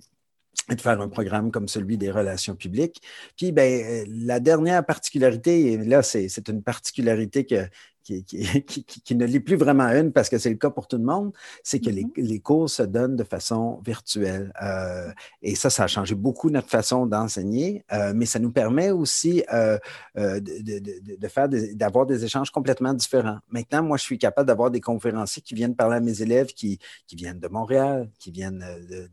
et 0.71 0.75
de 0.75 0.81
faire 0.81 1.01
un 1.01 1.09
programme 1.09 1.51
comme 1.51 1.69
celui 1.69 1.97
des 1.97 2.11
relations 2.11 2.55
publiques. 2.55 3.01
Puis, 3.37 3.53
ben, 3.53 3.83
euh, 3.85 4.05
la 4.09 4.41
dernière 4.41 4.85
particularité, 4.85 5.73
et 5.73 5.77
là, 5.79 6.03
c'est 6.03 6.49
une 6.49 6.63
particularité 6.63 7.47
que, 7.47 7.69
qui, 9.05 9.15
ne 9.15 9.27
lit 9.27 9.41
plus 9.41 9.57
vraiment 9.57 9.89
une 9.89 10.13
parce 10.13 10.29
que 10.29 10.39
c'est 10.39 10.51
le 10.51 10.57
cas 10.57 10.71
pour 10.71 10.89
tout 10.89 10.97
le 10.97 11.05
monde, 11.05 11.33
c'est 11.63 11.81
que 11.81 11.91
les, 11.91 12.05
mm-hmm. 12.05 12.41
cours 12.41 12.71
se 12.71 12.83
donnent 12.83 13.17
de 13.17 13.25
façon 13.25 13.81
virtuelle. 13.85 14.53
Euh, 14.63 15.11
et 15.43 15.55
ça, 15.55 15.71
ça 15.71 15.85
a 15.85 15.87
changé 15.87 16.15
beaucoup 16.15 16.51
notre 16.51 16.69
façon 16.69 17.07
d'enseigner, 17.07 17.85
euh, 17.93 18.13
mais 18.15 18.27
ça 18.27 18.39
nous 18.39 18.51
permet 18.51 18.91
aussi 18.91 19.45
euh, 19.53 19.79
de, 20.17 21.29
faire 21.29 21.49
d'avoir 21.49 22.07
des 22.07 22.25
échanges 22.25 22.51
complètement 22.51 22.95
différents. 22.95 23.39
Maintenant, 23.51 23.83
moi, 23.83 23.97
je 23.97 24.05
suis 24.05 24.19
capable 24.19 24.47
d'avoir 24.47 24.71
des 24.71 24.81
conférenciers 24.81 25.43
qui 25.43 25.55
viennent 25.55 25.77
parler 25.77 25.97
à 25.97 26.01
mes 26.01 26.23
élèves 26.23 26.49
qui, 26.55 26.79
qui 27.07 27.17
viennent 27.17 27.41
de 27.41 27.49
Montréal, 27.49 28.09
qui 28.19 28.31
viennent 28.31 28.65
de, 28.89 29.09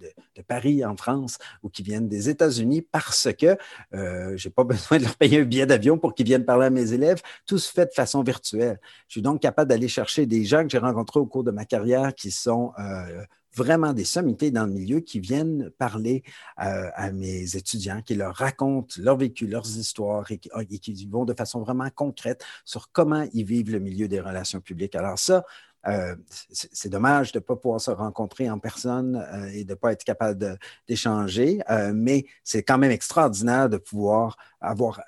Paris 0.48 0.86
en 0.86 0.96
France 0.96 1.40
ou 1.64 1.70
qui 1.70 1.82
viennent 1.82 2.08
des 2.08 2.30
États-Unis 2.30 2.84
parce 2.84 3.28
que 3.38 3.58
je 3.92 4.48
n'ai 4.48 4.54
pas 4.54 4.64
besoin 4.76 5.00
de 5.00 5.04
leur 5.04 5.16
payer 5.16 5.40
un 5.40 5.44
billet 5.44 5.66
d'avion 5.66 5.98
pour 5.98 6.14
qu'ils 6.14 6.28
viennent 6.28 6.46
parler 6.46 6.68
à 6.68 6.70
mes 6.70 6.94
élèves. 6.94 7.22
Tout 7.48 7.58
se 7.58 7.72
fait 7.72 7.88
de 7.88 7.94
façon 7.94 8.22
virtuelle. 8.22 8.80
Je 9.08 9.14
suis 9.14 9.22
donc 9.22 9.42
capable 9.42 9.70
d'aller 9.70 9.88
chercher 9.88 10.26
des 10.26 10.44
gens 10.44 10.64
que 10.64 10.70
j'ai 10.70 10.78
rencontrés 10.78 11.20
au 11.20 11.26
cours 11.26 11.44
de 11.44 11.52
ma 11.52 11.66
carrière 11.66 12.14
qui 12.14 12.32
sont 12.32 12.72
euh, 12.80 13.24
vraiment 13.56 13.94
des 13.94 14.04
sommités 14.04 14.52
dans 14.52 14.66
le 14.66 14.74
milieu 14.74 15.00
qui 15.00 15.20
viennent 15.20 15.72
parler 15.78 16.24
euh, 16.62 16.90
à 16.94 17.12
mes 17.12 17.56
étudiants, 17.56 18.02
qui 18.02 18.16
leur 18.16 18.36
racontent 18.36 18.96
leur 18.98 19.18
vécu, 19.18 19.48
leurs 19.48 19.78
histoires 19.78 20.30
et 20.32 20.38
qui, 20.38 21.08
vont 21.08 21.26
de 21.26 21.34
façon 21.34 21.62
vraiment 21.62 21.90
concrète 21.90 22.44
sur 22.66 22.92
comment 22.92 23.26
ils 23.34 23.46
vivent 23.46 23.72
le 23.72 23.80
milieu 23.80 24.08
des 24.08 24.20
relations 24.20 24.60
publiques. 24.60 24.96
Alors 24.96 25.18
ça, 25.18 25.46
euh, 25.88 26.16
c'est 26.52 26.90
dommage 26.90 27.32
de 27.32 27.40
ne 27.40 27.44
pas 27.44 27.56
pouvoir 27.56 27.82
se 27.82 27.92
rencontrer 27.92 28.50
en 28.50 28.60
personne 28.60 29.26
et 29.54 29.64
de 29.64 29.72
ne 29.72 29.76
pas 29.76 29.92
être 29.92 30.04
capable 30.04 30.58
d'échanger, 30.88 31.60
mais 31.94 32.26
c'est 32.44 32.64
quand 32.64 32.78
même 32.78 32.92
extraordinaire 32.92 33.70
de 33.70 33.78
pouvoir 33.78 34.38
avoir 34.62 35.02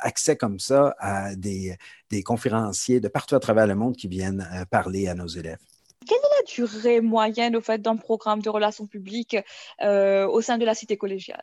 accès 0.00 0.36
comme 0.36 0.58
ça 0.58 0.94
à 0.98 1.34
des, 1.34 1.76
des 2.10 2.22
conférenciers 2.22 3.00
de 3.00 3.08
partout 3.08 3.34
à 3.34 3.40
travers 3.40 3.66
le 3.66 3.74
monde 3.74 3.96
qui 3.96 4.08
viennent 4.08 4.46
euh, 4.52 4.64
parler 4.64 5.08
à 5.08 5.14
nos 5.14 5.26
élèves. 5.26 5.58
Quelle 6.06 6.18
est 6.18 6.60
la 6.60 6.66
durée 6.66 7.00
moyenne 7.00 7.56
au 7.56 7.60
fait 7.60 7.82
d'un 7.82 7.96
programme 7.96 8.40
de 8.40 8.48
relations 8.48 8.86
publiques 8.86 9.36
euh, 9.82 10.26
au 10.26 10.40
sein 10.40 10.56
de 10.56 10.64
la 10.64 10.74
cité 10.74 10.96
collégiale? 10.96 11.42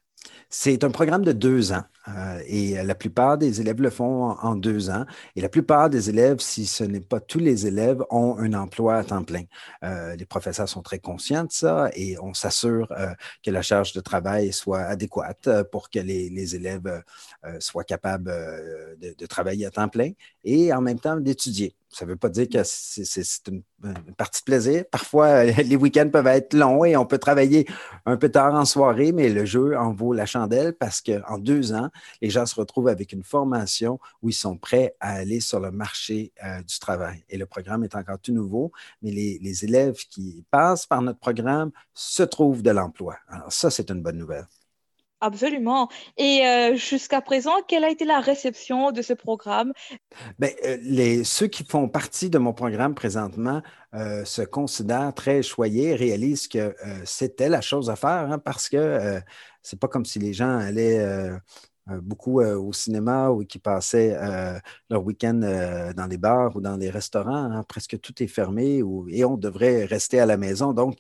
C'est 0.50 0.84
un 0.84 0.92
programme 0.92 1.24
de 1.24 1.32
deux 1.32 1.72
ans 1.74 1.84
euh, 2.08 2.40
et 2.46 2.82
la 2.84 2.96
plupart 2.96 3.38
des 3.38 3.62
élèves 3.62 3.82
le 3.82 3.90
font 3.90 4.32
en, 4.40 4.56
deux 4.56 4.90
ans. 4.90 5.06
Et 5.36 5.42
la 5.42 5.50
plupart 5.50 5.90
des 5.90 6.10
élèves, 6.10 6.40
si 6.40 6.66
ce 6.66 6.84
n'est 6.84 7.02
pas 7.02 7.20
tous 7.20 7.40
les 7.40 7.68
élèves, 7.68 8.04
ont 8.10 8.38
un 8.38 8.54
emploi 8.54 8.98
à 8.98 9.04
temps 9.04 9.24
plein. 9.24 9.44
les 9.82 10.26
professeurs 10.26 10.70
sont 10.70 10.82
très 10.82 11.00
conscients 11.00 11.44
de 11.44 11.52
ça 11.52 11.90
et 11.94 12.18
on 12.20 12.34
s'assure 12.34 12.88
que 13.44 13.52
la 13.52 13.62
charge 13.62 13.94
de 13.94 14.02
travail 14.02 14.54
soit 14.54 14.82
adéquate 14.82 15.50
pour 15.72 15.90
que 15.90 16.00
les, 16.00 16.56
élèves 16.56 17.04
soient 17.60 17.84
capables 17.84 18.32
de, 19.00 19.26
travailler 19.26 19.66
à 19.66 19.72
temps 19.72 19.90
plein 19.90 20.12
et 20.44 20.74
en 20.74 20.82
même 20.82 21.00
temps 21.00 21.18
d'étudier. 21.18 21.76
Ça 21.96 22.04
ne 22.04 22.10
veut 22.10 22.18
pas 22.18 22.28
dire 22.28 22.50
que 22.50 22.60
c'est 22.64 23.48
une, 23.48 23.64
partie 24.18 24.42
de 24.42 24.44
plaisir. 24.44 24.84
Parfois, 24.92 25.46
les 25.46 25.78
week-ends 25.78 26.10
peuvent 26.12 26.28
être 26.28 26.54
longs 26.54 26.84
et 26.84 26.98
on 26.98 27.06
peut 27.06 27.18
travailler 27.18 27.66
un 28.06 28.18
peu 28.18 28.28
tard 28.28 28.54
en 28.54 28.66
soirée, 28.66 29.14
mais 29.14 29.30
le 29.30 29.46
jeu 29.46 29.78
en 29.78 29.94
vaut 29.94 30.12
la 30.16 30.26
chandelle 30.26 30.74
parce 30.74 31.02
qu'en 31.02 31.38
deux 31.38 31.74
ans, 31.74 31.90
les 32.22 32.30
gens 32.30 32.46
se 32.46 32.56
retrouvent 32.56 32.88
avec 32.88 33.12
une 33.12 33.24
formation 33.24 34.00
où 34.22 34.30
ils 34.30 34.34
sont 34.34 34.58
prêts 34.58 34.96
à 35.00 35.14
aller 35.14 35.40
sur 35.40 35.60
le 35.60 35.72
marché 35.72 36.32
euh, 36.44 36.62
du 36.62 36.80
travail. 36.80 37.24
Et 37.30 37.38
le 37.38 37.46
programme 37.46 37.84
est 37.84 37.96
encore 37.96 38.20
tout 38.20 38.34
nouveau, 38.34 38.72
mais 39.02 39.12
les, 39.12 39.40
les 39.42 39.66
élèves 39.66 39.98
qui 40.10 40.46
passent 40.52 40.86
par 40.86 41.02
notre 41.02 41.20
programme 41.20 41.72
se 41.94 42.24
trouvent 42.24 42.64
de 42.64 42.72
l'emploi. 42.72 43.18
Alors 43.28 43.52
ça, 43.52 43.70
c'est 43.70 43.90
une 43.90 44.02
bonne 44.02 44.18
nouvelle. 44.18 44.48
Absolument. 45.22 45.90
Et 46.18 46.46
euh, 46.46 46.76
jusqu'à 46.76 47.22
présent, 47.22 47.54
quelle 47.68 47.84
a 47.84 47.90
été 47.90 48.06
la 48.06 48.20
réception 48.20 48.92
de 48.92 49.02
ce 49.02 49.14
programme? 49.14 49.74
Bien, 50.38 50.50
euh, 50.66 50.78
les, 50.82 51.24
ceux 51.24 51.48
qui 51.48 51.64
font 51.64 51.88
partie 51.88 52.30
de 52.30 52.38
mon 52.38 52.54
programme 52.54 52.94
présentement 52.94 53.62
euh, 53.94 54.26
se 54.26 54.42
considèrent 54.42 55.14
très 55.16 55.42
choyés, 55.42 55.96
réalisent 55.96 56.48
que 56.48 56.76
c'était 57.06 57.50
la 57.50 57.62
chose 57.62 57.90
à 57.90 57.96
faire 57.96 58.32
hein, 58.32 58.40
parce 58.40 58.68
que 58.70 59.20
c'est 59.66 59.80
pas 59.80 59.88
comme 59.88 60.06
si 60.06 60.20
les 60.20 60.34
gens 60.34 60.58
allaient 60.58 61.00
euh, 61.00 61.38
beaucoup 62.02 62.42
euh, 62.42 62.56
au 62.56 62.74
cinéma 62.74 63.30
ou 63.30 63.46
qui 63.46 63.60
passaient 63.60 64.18
euh, 64.20 64.58
leur 64.90 65.04
week-end 65.04 65.34
dans 65.96 66.08
les 66.08 66.18
bars 66.18 66.56
ou 66.56 66.62
dans 66.62 66.78
les 66.78 66.90
restaurants. 66.90 67.52
Hein. 67.52 67.64
presque 67.68 68.00
tout 68.00 68.24
est 68.24 68.28
fermé 68.28 68.82
et 69.10 69.26
on 69.26 69.38
devrait 69.38 69.86
rester 69.86 70.20
à 70.20 70.26
la 70.26 70.38
maison. 70.38 70.74
Donc, 70.74 70.98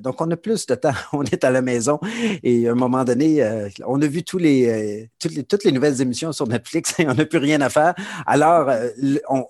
donc, 0.00 0.20
on 0.20 0.30
a 0.30 0.36
plus 0.36 0.66
de 0.66 0.74
temps. 0.74 0.92
on 1.12 1.22
est 1.24 1.44
à 1.44 1.50
la 1.50 1.62
maison 1.62 1.98
et 2.42 2.68
à 2.68 2.72
un 2.72 2.74
moment 2.74 3.04
donné, 3.04 3.42
on 3.86 4.00
a 4.00 4.06
vu 4.06 4.22
tous 4.22 4.38
les, 4.38 5.10
toutes, 5.18 5.32
les, 5.32 5.44
toutes 5.44 5.64
les 5.64 5.72
nouvelles 5.72 6.00
émissions 6.00 6.32
sur 6.32 6.46
Netflix 6.46 6.98
et 6.98 7.08
on 7.08 7.14
n'a 7.14 7.24
plus 7.24 7.38
rien 7.38 7.60
à 7.60 7.68
faire. 7.68 7.94
Alors, 8.26 8.70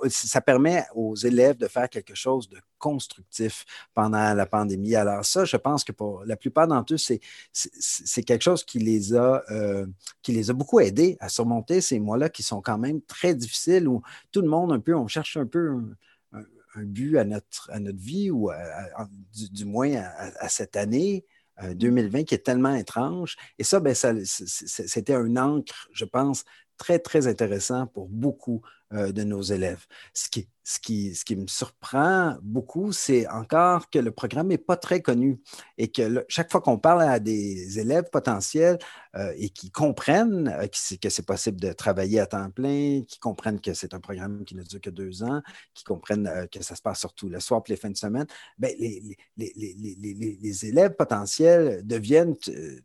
ça 0.09 0.41
permet 0.41 0.85
aux 0.95 1.15
élèves 1.17 1.57
de 1.59 1.69
faire 1.69 1.89
quelque 1.89 2.15
chose 2.15 2.49
de 2.49 2.59
constructif 2.83 3.65
pendant 3.95 4.35
la 4.35 4.45
pandémie. 4.45 4.97
Alors 4.97 5.25
ça, 5.25 5.45
je 5.45 5.57
pense 5.57 5.85
que 5.85 5.93
pour 5.93 6.25
la 6.27 6.37
plupart 6.37 6.67
d'entre 6.67 6.95
eux, 6.95 7.19
c'est 7.53 8.23
quelque 8.25 8.43
chose 8.43 8.65
qui 8.65 8.81
les, 8.81 9.15
a, 9.15 9.43
euh, 9.51 9.87
qui 10.21 10.33
les 10.33 10.51
a 10.51 10.53
beaucoup 10.63 10.79
aidés 10.79 11.17
à 11.19 11.29
surmonter 11.29 11.81
ces 11.81 11.99
mois-là 11.99 12.29
qui 12.29 12.45
sont 12.45 12.63
quand 12.63 12.79
même 12.79 13.03
très 13.03 13.35
difficiles, 13.35 13.89
où 13.89 14.01
tout 14.31 14.43
le 14.43 14.49
monde, 14.49 14.73
un 14.73 14.79
peu, 14.79 14.95
on 14.95 15.09
cherche 15.09 15.37
un 15.37 15.47
peu 15.47 15.77
un, 16.33 16.85
but 16.85 17.19
à 17.19 17.25
notre, 17.25 17.69
à 17.73 17.81
notre 17.81 17.99
vie, 17.99 18.31
ou 18.31 18.49
du, 19.35 19.65
moins 19.65 19.93
à, 19.97 20.49
cette 20.49 20.77
année. 20.77 21.25
2020 21.75 22.21
euh, 22.21 22.25
qui 22.25 22.35
est 22.35 22.45
tellement 22.45 22.75
étrange. 22.75 23.37
Et 23.59 23.63
ça, 23.63 23.79
ben, 23.79 23.95
ça 23.95 24.15
c'était 24.25 25.15
un 25.15 25.37
encre, 25.37 25.87
je 25.93 26.07
pense, 26.07 26.45
très, 26.79 26.99
très 26.99 27.27
intéressant 27.27 27.87
pour 27.87 28.09
beaucoup 28.09 28.63
de 28.93 29.25
nos 29.25 29.43
élèves. 29.43 29.87
Ce 30.13 30.29
qui, 30.29 30.49
ce 30.65 30.79
qui, 30.79 31.15
ce 31.15 31.25
qui 31.25 31.37
me 31.37 31.47
surprend 31.47 32.37
beaucoup, 32.43 32.93
c'est 32.93 33.29
encore 33.29 33.91
que 33.91 33.99
le 33.99 34.13
programme 34.13 34.49
n'est 34.49 34.59
pas 34.59 34.77
très 34.77 35.01
connu 35.01 35.41
et 35.77 35.91
que 35.91 36.25
chaque 36.29 36.53
fois 36.53 36.61
qu'on 36.61 36.79
parle 36.79 37.03
à 37.03 37.19
des 37.19 37.81
élèves 37.81 38.11
potentiels 38.11 38.79
euh, 39.17 39.33
et 39.37 39.49
qui 39.49 39.71
comprennent 39.71 40.49
euh, 40.49 40.67
que 40.67 41.11
c'est 41.11 41.27
possible 41.27 41.61
de 41.61 41.73
travailler 41.73 42.21
à 42.21 42.27
temps 42.27 42.51
plein, 42.51 43.03
qui 43.09 43.19
comprennent 43.19 43.61
que 43.61 43.75
c'est 43.75 43.93
un 43.93 44.01
programme 44.01 44.45
qui 44.45 44.55
ne 44.55 44.63
dure 44.63 44.81
que 44.81 44.91
deux 44.91 45.23
ans, 45.25 45.43
qui 45.75 45.85
comprennent 45.85 46.29
euh, 46.29 46.47
que 46.47 46.63
ça 46.63 46.77
se 46.77 46.83
passe 46.83 47.01
surtout 47.01 47.29
le 47.29 47.41
soir 47.41 47.63
et 47.67 47.71
les 47.73 47.77
fins 47.77 47.91
de 47.91 47.97
semaine, 47.97 48.27
bien, 48.59 48.71
les, 48.79 49.03
les, 49.37 49.53
les, 49.57 50.39
les, 50.41 50.67
élèves 50.67 50.95
potentiels 50.95 51.85
deviennent 51.85 52.37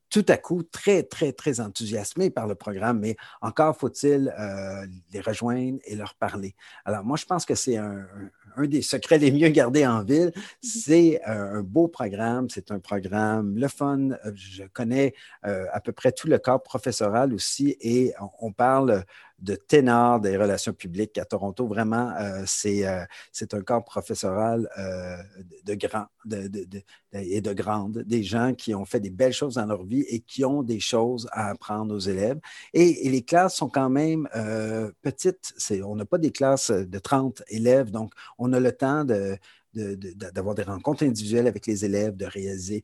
tout 0.10 0.26
à 0.28 0.38
coup 0.38 0.63
très, 0.63 1.04
très, 1.04 1.32
très 1.32 1.60
enthousiasmés 1.60 2.30
par 2.32 2.48
le 2.48 2.56
programme, 2.56 3.00
mais 3.00 3.15
encore 3.41 3.78
faut-il 3.78 4.34
les 5.12 5.22
rejoindre 5.22 5.80
et 5.86 5.96
leur 5.98 6.16
parler. 6.16 6.56
Alors, 6.86 7.04
moi, 7.04 7.18
je 7.18 7.26
pense 7.26 7.46
que 7.46 7.56
c'est 7.56 7.78
un, 7.78 8.08
des 8.58 8.82
secrets 8.82 9.18
les 9.18 9.32
mieux 9.32 9.50
gardés 9.50 9.86
en 9.86 10.04
ville. 10.04 10.32
Mhm. 10.36 10.42
C'est 10.62 11.22
un 11.26 11.62
beau 11.62 11.88
programme, 11.88 12.50
c'est 12.50 12.72
un 12.72 12.80
programme 12.80 13.58
le 13.58 13.68
fun. 13.68 14.10
Je 14.34 14.64
connais 14.64 15.14
euh, 15.46 15.66
à 15.72 15.80
peu 15.80 15.92
près 15.92 16.12
tout 16.12 16.28
le 16.28 16.38
corps 16.38 16.64
professoral 16.64 17.34
aussi 17.34 17.76
et 17.82 18.14
on 18.40 18.52
parle 18.52 19.04
de 19.39 19.56
ténor 19.56 20.19
des 20.19 20.36
relations 20.36 20.73
publiques 20.73 21.17
à 21.17 21.26
Toronto. 21.26 21.67
Vraiment, 21.67 22.12
euh, 22.19 22.43
euh, 22.65 23.06
c'est 23.32 23.54
un 23.54 23.62
corps 23.62 23.84
professoral 23.84 24.67
euh, 24.78 25.17
de 25.63 25.76
grand 25.76 26.08
et 27.13 27.41
de 27.41 27.54
grande, 27.54 28.00
des 28.00 28.23
gens 28.23 28.54
qui 28.54 28.76
ont 28.76 28.86
fait 28.86 29.00
des 29.00 29.10
belles 29.10 29.34
choses 29.34 29.56
dans 29.56 29.65
leur 29.65 29.84
vie 29.84 30.02
et 30.10 30.19
qui 30.19 30.43
ont 30.43 30.63
des 30.63 30.80
choses 30.80 31.28
à 31.32 31.50
apprendre 31.50 31.95
aux 31.95 32.00
élèves. 32.00 32.39
Et, 32.73 33.10
les 33.10 33.23
classes 33.23 33.56
sont 33.56 33.69
quand 33.69 33.89
même 33.89 34.28
petites. 35.02 35.54
On 35.84 35.95
n'a 35.95 36.06
pas 36.06 36.17
des 36.17 36.32
classes 36.32 36.71
de 36.71 37.00
30 37.00 37.43
élèves, 37.47 37.91
donc 37.91 38.12
on 38.38 38.52
a 38.52 38.60
le 38.60 38.71
temps 38.73 39.06
de, 39.06 39.38
d'avoir 39.73 40.56
des 40.56 40.63
rencontres 40.63 41.04
individuelles 41.04 41.47
avec 41.47 41.65
les 41.65 41.86
élèves, 41.86 42.15
de 42.17 42.26
réaliser 42.26 42.84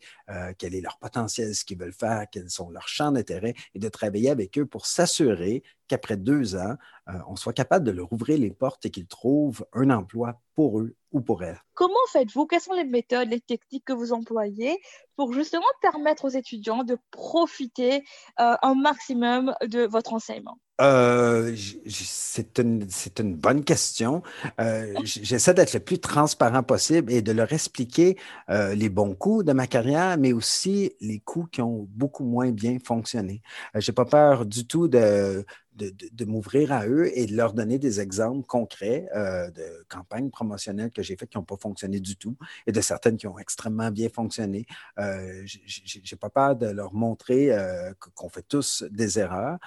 quel 0.57 0.75
est 0.75 0.81
leur 0.81 0.97
potentiel, 0.97 1.53
ce 1.53 1.65
qu'ils 1.65 1.77
veulent 1.77 1.91
faire, 1.91 2.25
quels 2.31 2.49
sont 2.49 2.69
leurs 2.69 2.87
champs 2.87 3.11
d'intérêt 3.11 3.55
et 3.75 3.79
de 3.79 3.89
travailler 3.89 4.29
avec 4.29 4.57
eux 4.57 4.65
pour 4.65 4.85
s'assurer 4.85 5.63
qu'après 5.93 6.17
deux 6.17 6.56
ans, 6.56 6.75
euh, 7.10 7.13
on 7.27 7.36
soit 7.36 7.53
capable 7.53 7.86
de 7.86 7.91
leur 7.91 8.12
ouvrir 8.12 8.39
les 8.39 8.51
portes 8.51 8.86
et 8.86 8.89
qu'ils 8.89 9.08
trouvent 9.08 9.65
un 9.73 9.89
emploi 9.89 10.39
pour 10.56 10.79
eux 10.79 10.95
ou 11.12 11.21
pour 11.21 11.43
elles. 11.43 11.62
Comment 11.73 11.93
faites-vous? 12.12 12.47
Quelles 12.47 12.62
sont 12.62 12.73
les 12.73 12.86
méthodes, 12.86 13.29
les 13.29 13.41
techniques 13.41 13.86
que 13.86 13.93
vous 13.93 14.13
employez 14.13 14.79
pour 15.15 15.34
justement 15.34 15.65
permettre 15.82 16.25
aux 16.25 16.29
étudiants 16.29 16.84
de 16.84 16.97
profiter 17.12 18.03
euh, 18.39 18.56
un 18.62 18.75
maximum 18.75 19.53
de 19.63 19.86
votre 19.86 20.13
enseignement? 20.13 20.58
Euh, 20.82 21.56
c'est 21.88 22.58
une, 22.58 22.88
une, 23.19 23.36
bonne 23.36 23.63
question. 23.63 24.23
J'essaie 25.03 25.53
d'être 25.53 25.73
le 25.73 25.79
plus 25.79 25.99
transparent 25.99 26.63
possible 26.63 27.12
et 27.12 27.21
de 27.21 27.32
leur 27.32 27.51
expliquer 27.53 28.17
les 28.49 28.89
bons 28.89 29.13
coups 29.13 29.45
de 29.45 29.53
ma 29.53 29.67
carrière, 29.67 30.17
mais 30.17 30.34
aussi 30.34 30.93
les 30.99 31.19
coups 31.19 31.49
qui 31.51 31.62
ont 31.62 31.88
beaucoup 31.91 32.25
moins 32.25 32.51
bien 32.51 32.77
fonctionné. 32.84 33.43
Je 33.75 33.91
n'ai 33.91 33.93
pas 33.93 34.06
peur 34.06 34.47
du 34.47 34.65
tout 34.65 34.88
de, 34.88 35.45
de, 35.75 36.25
m'ouvrir 36.25 36.71
à 36.71 36.88
eux 36.88 37.12
et 37.17 37.25
de 37.25 37.36
leur 37.36 37.53
donner 37.53 37.79
des 37.79 37.99
exemples 37.99 38.45
concrets 38.45 39.07
euh, 39.15 39.49
de 39.51 39.86
campagnes 39.89 40.29
promotionnelles 40.29 40.91
que 40.91 41.03
j'ai 41.03 41.15
faites 41.15 41.29
qui 41.29 41.38
n'ont 41.38 41.43
pas 41.43 41.57
fonctionné 41.57 41.99
du 41.99 42.15
tout 42.15 42.38
et 42.67 42.71
de 42.71 42.81
certaines 42.81 43.17
qui 43.17 43.27
ont 43.27 43.38
extrêmement 43.38 43.91
bien 43.91 44.09
fonctionné. 44.09 44.65
Euh, 44.99 45.43
je 45.45 45.97
n'ai 45.99 46.17
pas 46.19 46.29
peur 46.29 46.55
de 46.55 46.67
leur 46.67 46.93
montrer 46.93 47.51
euh, 47.51 47.93
qu'on 48.15 48.29
fait 48.29 48.45
tous 48.47 48.83
des 48.91 49.19
erreurs. 49.19 49.57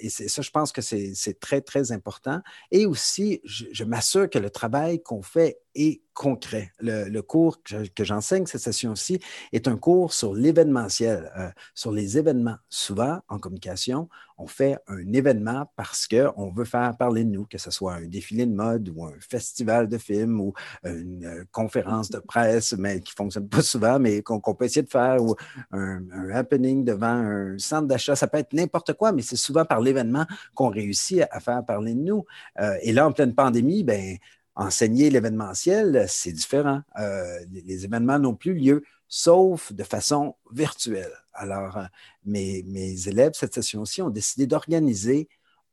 et 0.00 0.08
ça, 0.08 0.42
je 0.42 0.50
pense 0.50 0.72
que 0.72 0.80
c'est 0.80 1.40
très, 1.40 1.60
très 1.60 1.92
important. 1.92 2.40
Et 2.70 2.86
aussi, 2.86 3.40
je 3.44 3.84
m'assure 3.84 4.28
que 4.28 4.38
le 4.38 4.50
travail 4.50 5.02
qu'on 5.02 5.22
fait 5.22 5.60
est 5.78 6.02
concret. 6.18 6.72
Le, 6.80 7.20
cours 7.20 7.62
que, 7.62 8.04
j'enseigne 8.04 8.44
cette 8.46 8.60
session-ci 8.60 9.20
est 9.52 9.68
un 9.68 9.76
cours 9.76 10.12
sur 10.12 10.34
l'événementiel, 10.34 11.30
euh, 11.38 11.48
sur 11.74 11.92
les 11.92 12.18
événements. 12.18 12.56
Souvent, 12.68 13.20
en 13.28 13.38
communication, 13.38 14.08
on 14.36 14.48
fait 14.48 14.78
un 14.88 15.12
événement 15.12 15.70
parce 15.76 16.08
qu'on 16.08 16.50
veut 16.50 16.64
faire 16.64 16.96
parler 16.96 17.24
de 17.24 17.30
nous, 17.30 17.46
que 17.46 17.58
ce 17.58 17.70
soit 17.70 17.94
un 17.94 18.06
défilé 18.06 18.46
de 18.46 18.52
mode 18.52 18.92
ou 18.94 19.04
un 19.04 19.14
festival 19.20 19.88
de 19.88 19.96
films 19.96 20.40
ou 20.40 20.54
une 20.84 21.24
euh, 21.24 21.44
conférence 21.52 22.10
de 22.10 22.18
presse, 22.18 22.74
mais 22.76 23.00
qui 23.00 23.12
ne 23.12 23.16
fonctionne 23.16 23.48
pas 23.48 23.62
souvent, 23.62 24.00
mais 24.00 24.22
qu'on 24.22 24.40
peut 24.40 24.64
essayer 24.64 24.82
de 24.82 24.90
faire, 24.90 25.22
ou 25.22 25.36
un, 25.70 26.02
happening 26.32 26.84
devant 26.84 27.06
un 27.06 27.58
centre 27.58 27.86
d'achat. 27.86 28.16
Ça 28.16 28.26
peut 28.26 28.38
être 28.38 28.52
n'importe 28.54 28.92
quoi, 28.94 29.12
mais 29.12 29.22
c'est 29.22 29.36
souvent 29.36 29.64
par 29.64 29.80
l'événement 29.80 30.26
qu'on 30.54 30.68
réussit 30.68 31.22
à, 31.30 31.38
faire 31.38 31.64
parler 31.64 31.94
de 31.94 32.00
nous. 32.00 32.24
Euh, 32.60 32.76
et 32.82 32.92
là, 32.92 33.06
en 33.06 33.12
pleine 33.12 33.34
pandémie, 33.36 33.84
ben, 33.84 34.18
enseigner 34.58 35.08
l'événementiel, 35.08 36.04
c'est 36.08 36.32
différent. 36.32 36.82
Euh, 36.98 37.38
les, 37.50 37.84
événements 37.84 38.18
n'ont 38.18 38.34
plus 38.34 38.54
lieu, 38.54 38.82
sauf 39.06 39.72
de 39.72 39.84
façon 39.84 40.34
virtuelle. 40.52 41.12
Alors, 41.32 41.78
euh, 41.78 41.84
mes, 42.24 42.64
mes, 42.64 43.08
élèves, 43.08 43.32
cette 43.34 43.54
session-ci, 43.54 44.02
ont 44.02 44.10
décidé 44.10 44.48
d'organiser 44.48 45.28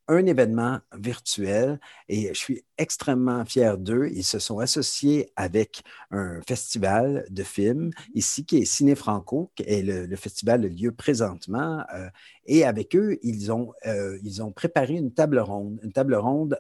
un 0.07 0.23
événement 0.27 0.81
virtuel 0.95 1.79
et 2.09 2.27
je 2.27 2.37
suis 2.37 2.63
extrêmement 2.77 3.43
fier 3.43 3.79
d'eux. 3.79 4.07
Ils 4.13 4.23
se 4.23 4.37
sont 4.37 4.59
associés 4.59 5.31
avec 5.35 5.81
un 6.11 6.41
festival 6.47 7.25
de 7.31 7.41
films 7.41 7.89
ici 8.13 8.45
qui 8.45 8.57
est 8.57 8.65
Ciné 8.65 8.93
Franco, 8.93 9.51
qui 9.55 9.63
est 9.63 9.81
le, 9.81 10.15
festival 10.15 10.61
de 10.61 10.67
lieu 10.67 10.91
présentement. 10.91 11.83
Euh, 11.95 12.07
et 12.45 12.65
avec 12.65 12.95
eux, 12.95 13.17
ils 13.23 13.51
ont, 13.51 13.73
ils 14.21 14.43
ont 14.43 14.51
préparé 14.51 14.93
une 14.93 15.11
table 15.11 15.39
ronde, 15.39 15.79
une 15.81 15.91
table 15.91 16.13
ronde 16.13 16.55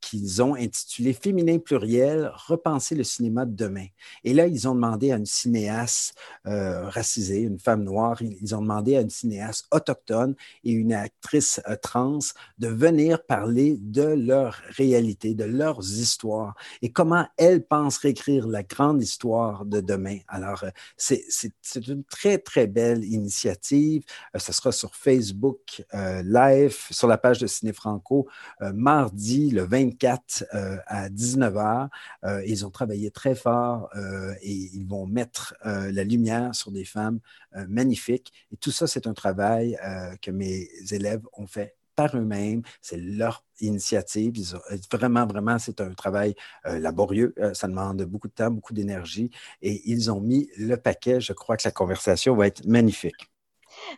qu'ils 0.00 0.42
ont 0.42 0.54
intitulé 0.54 1.12
Féminin 1.12 1.58
pluriel, 1.58 2.30
repenser 2.46 2.94
le 2.94 3.04
cinéma 3.04 3.44
de 3.46 3.54
demain. 3.54 3.86
Et 4.24 4.32
là, 4.32 4.46
ils 4.46 4.68
ont 4.68 4.74
demandé 4.74 5.12
à 5.12 5.16
une 5.16 5.26
cinéaste 5.26 6.14
euh, 6.46 6.88
racisée, 6.88 7.40
une 7.40 7.58
femme 7.58 7.84
noire, 7.84 8.20
ils 8.22 8.54
ont 8.54 8.62
demandé 8.62 8.96
à 8.96 9.00
une 9.00 9.10
cinéaste 9.10 9.66
autochtone 9.72 10.34
et 10.64 10.72
une 10.72 10.92
actrice 10.92 11.60
euh, 11.68 11.76
trans 11.76 12.18
de 12.58 12.68
venir 12.68 13.24
parler 13.24 13.76
de 13.80 14.02
leur 14.02 14.54
réalité, 14.76 15.34
de 15.34 15.44
leurs 15.44 15.80
histoires 15.80 16.54
et 16.82 16.92
comment 16.92 17.26
elles 17.36 17.64
pensent 17.64 17.98
réécrire 17.98 18.46
la 18.46 18.62
grande 18.62 19.02
histoire 19.02 19.64
de 19.64 19.80
demain. 19.80 20.18
Alors, 20.28 20.64
euh, 20.64 20.70
c'est 20.96 21.86
une 21.86 22.04
très, 22.04 22.38
très 22.38 22.66
belle 22.66 23.04
initiative. 23.04 24.04
ce 24.36 24.52
sera 24.52 24.72
sur 24.72 24.94
Facebook 24.94 25.84
Live, 25.92 26.76
sur 26.90 27.08
la 27.08 27.18
page 27.18 27.38
de 27.38 27.46
Ciné 27.46 27.72
Franco, 27.72 28.28
mardi 28.60 29.50
le 29.50 29.62
20 29.62 29.87
24 29.88 30.44
euh, 30.54 30.76
à 30.86 31.08
19 31.08 31.54
h. 31.54 31.88
Euh, 32.24 32.42
ils 32.46 32.66
ont 32.66 32.70
travaillé 32.70 33.10
très 33.10 33.34
fort 33.34 33.88
euh, 33.96 34.34
et 34.42 34.52
ils 34.52 34.86
vont 34.86 35.06
mettre 35.06 35.54
la 35.64 36.04
lumière 36.04 36.54
sur 36.54 36.70
des 36.70 36.84
femmes 36.84 37.20
magnifiques. 37.68 38.32
Et 38.52 38.56
tout 38.56 38.70
ça, 38.70 38.86
c'est 38.86 39.06
un 39.06 39.14
travail 39.14 39.78
que 40.22 40.30
mes 40.30 40.68
élèves 40.90 41.22
ont 41.32 41.46
fait 41.46 41.76
par 41.94 42.16
eux-mêmes. 42.16 42.62
C'est 42.80 42.96
leur 42.96 43.44
initiative. 43.60 44.34
vraiment, 44.92 45.26
vraiment, 45.26 45.58
c'est 45.58 45.80
un 45.80 45.92
travail 45.94 46.34
laborieux. 46.64 47.34
ça 47.54 47.68
demande 47.68 48.02
beaucoup 48.04 48.28
de 48.28 48.32
temps, 48.32 48.50
beaucoup 48.50 48.74
d'énergie. 48.74 49.30
Et 49.62 49.82
ils 49.90 50.10
ont 50.10 50.20
mis 50.20 50.48
le 50.58 50.76
paquet. 50.76 51.20
Je 51.20 51.32
crois 51.32 51.56
que 51.56 51.66
la 51.66 51.72
conversation 51.72 52.36
va 52.36 52.46
être 52.46 52.64
magnifique. 52.66 53.30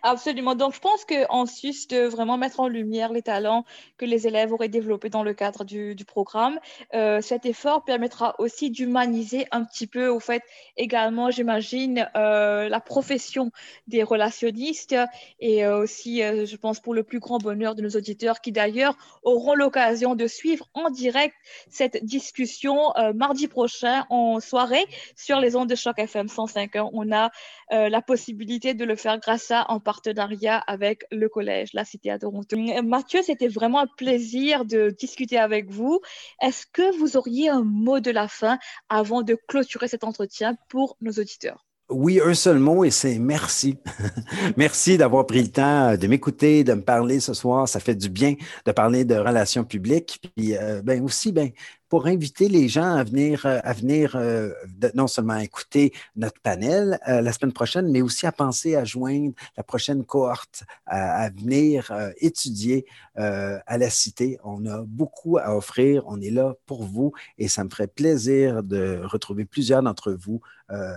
Absolument. 0.03 0.55
Donc, 0.55 0.75
je 0.75 0.81
pense 0.81 1.05
qu'en 1.05 1.47
Suisse, 1.47 1.89
de 1.89 2.05
vraiment 2.05 2.39
mettre 2.39 2.61
en 2.61 2.69
lumière 2.69 3.13
les 3.13 3.23
talents 3.23 3.65
que 3.99 4.05
les 4.05 4.27
élèves 4.27 4.53
auraient 4.53 4.69
développés 4.69 5.11
dans 5.11 5.23
le 5.23 5.35
cadre 5.35 5.65
du, 5.65 5.97
programme, 6.07 6.59
euh, 6.95 7.21
cet 7.21 7.47
effort 7.47 7.85
permettra 7.85 8.35
aussi 8.39 8.71
d'humaniser 8.71 9.47
un 9.51 9.65
petit 9.65 9.87
peu, 9.87 10.09
au 10.09 10.21
fait, 10.21 10.43
également, 10.77 11.31
j'imagine, 11.31 12.09
euh, 12.17 12.69
la 12.69 12.81
profession 12.81 13.51
des 13.87 14.03
relationnistes 14.03 14.97
et 15.39 15.65
euh, 15.65 15.81
aussi, 15.81 16.21
je 16.21 16.57
pense, 16.57 16.81
pour 16.81 16.95
le 16.95 17.03
plus 17.03 17.21
grand 17.21 17.39
bonheur 17.39 17.75
de 17.75 17.83
nos 17.83 17.91
auditeurs 17.91 18.41
qui, 18.41 18.53
d'ailleurs, 18.53 18.97
auront 19.23 19.55
l'occasion 19.55 20.15
de 20.15 20.27
suivre 20.27 20.69
en 20.75 20.91
direct 20.91 21.35
cette 21.69 22.05
discussion 22.05 22.93
mardi 23.15 23.49
prochain 23.49 24.07
en 24.11 24.41
soirée 24.41 24.85
sur 25.17 25.41
les 25.41 25.57
ondes 25.57 25.69
de 25.69 25.75
Choc 25.75 25.99
FM 25.99 26.27
105.1. 26.27 26.91
On 26.93 27.13
a 27.13 27.31
la 27.71 28.03
possibilité 28.03 28.75
de 28.75 28.85
le 28.85 28.97
faire 28.97 29.19
grâce 29.19 29.51
à 29.51 29.67
en 29.81 29.83
partenariat 29.83 30.59
avec 30.59 31.05
le 31.11 31.29
collège, 31.31 31.71
la 31.73 31.87
Cité 31.87 32.11
à 32.11 32.19
Toronto. 32.19 32.55
Mathieu, 32.85 33.23
c'était 33.23 33.49
vraiment 33.49 33.81
un 33.81 33.87
plaisir 33.87 34.67
de 34.67 34.91
discuter 34.91 35.39
avec 35.39 35.71
vous. 35.71 36.01
Est-ce 36.43 36.67
que 36.71 36.95
vous 36.99 37.17
auriez 37.17 37.49
un 37.49 37.63
mot 37.63 37.99
de 37.99 38.11
la 38.11 38.29
fin 38.29 38.59
avant 38.91 39.23
de 39.23 39.39
clôturer 39.49 39.89
cet 39.89 40.05
entretien 40.05 40.57
pour 40.69 40.97
nos 41.01 41.13
auditeurs? 41.13 41.70
Oui, 41.91 42.21
un 42.25 42.35
seul 42.35 42.61
mot 42.61 42.85
et 42.85 42.91
c'est 42.91 43.19
merci. 43.19 43.77
merci 44.57 44.97
d'avoir 44.97 45.27
pris 45.27 45.43
le 45.43 45.49
temps 45.49 45.97
de 45.97 46.07
m'écouter, 46.07 46.63
de 46.63 46.75
me 46.75 46.83
parler 46.83 47.19
ce 47.19 47.35
soir. 47.35 47.69
Ça 47.69 47.81
fait 47.81 47.97
du 47.97 48.09
bien 48.09 48.35
de 48.65 48.71
parler 48.73 49.05
de 49.05 49.17
relations 49.17 49.65
publiques. 49.65 50.21
Puis 50.37 50.57
euh, 50.57 50.83
ben 50.83 51.03
aussi, 51.03 51.33
ben, 51.33 51.51
pour 51.89 52.07
inviter 52.07 52.49
les 52.49 52.69
gens 52.69 52.95
à 52.95 53.03
venir, 53.03 53.45
euh, 53.45 53.59
à 53.65 53.73
venir 53.73 54.15
euh, 54.15 54.51
non 54.95 55.09
seulement 55.09 55.39
écouter 55.39 55.93
notre 56.15 56.41
panel 56.41 57.01
la 57.07 57.33
semaine 57.33 57.53
prochaine, 57.53 57.91
mais 57.91 58.03
aussi 58.03 58.27
à 58.27 58.33
penser 58.33 58.77
à 58.77 58.85
joindre 58.85 59.35
la 59.57 59.65
prochaine 59.65 60.05
cohorte, 60.05 60.63
à, 60.87 61.29
venir 61.31 61.93
étudier 62.19 62.87
à 63.17 63.79
la 63.79 63.91
Cité. 63.91 64.39
On 64.45 64.65
a 64.67 64.83
beaucoup 64.87 65.39
à 65.39 65.57
offrir. 65.57 66.05
On 66.07 66.21
est 66.21 66.31
là 66.31 66.55
pour 66.67 66.85
vous 66.85 67.13
et 67.39 67.49
ça 67.49 67.65
me 67.65 67.69
ferait 67.69 67.89
plaisir 67.89 68.63
de 68.63 69.01
retrouver 69.05 69.45
plusieurs 69.45 69.83
d'entre 69.83 70.13
vous 70.13 70.41
euh, 70.73 70.95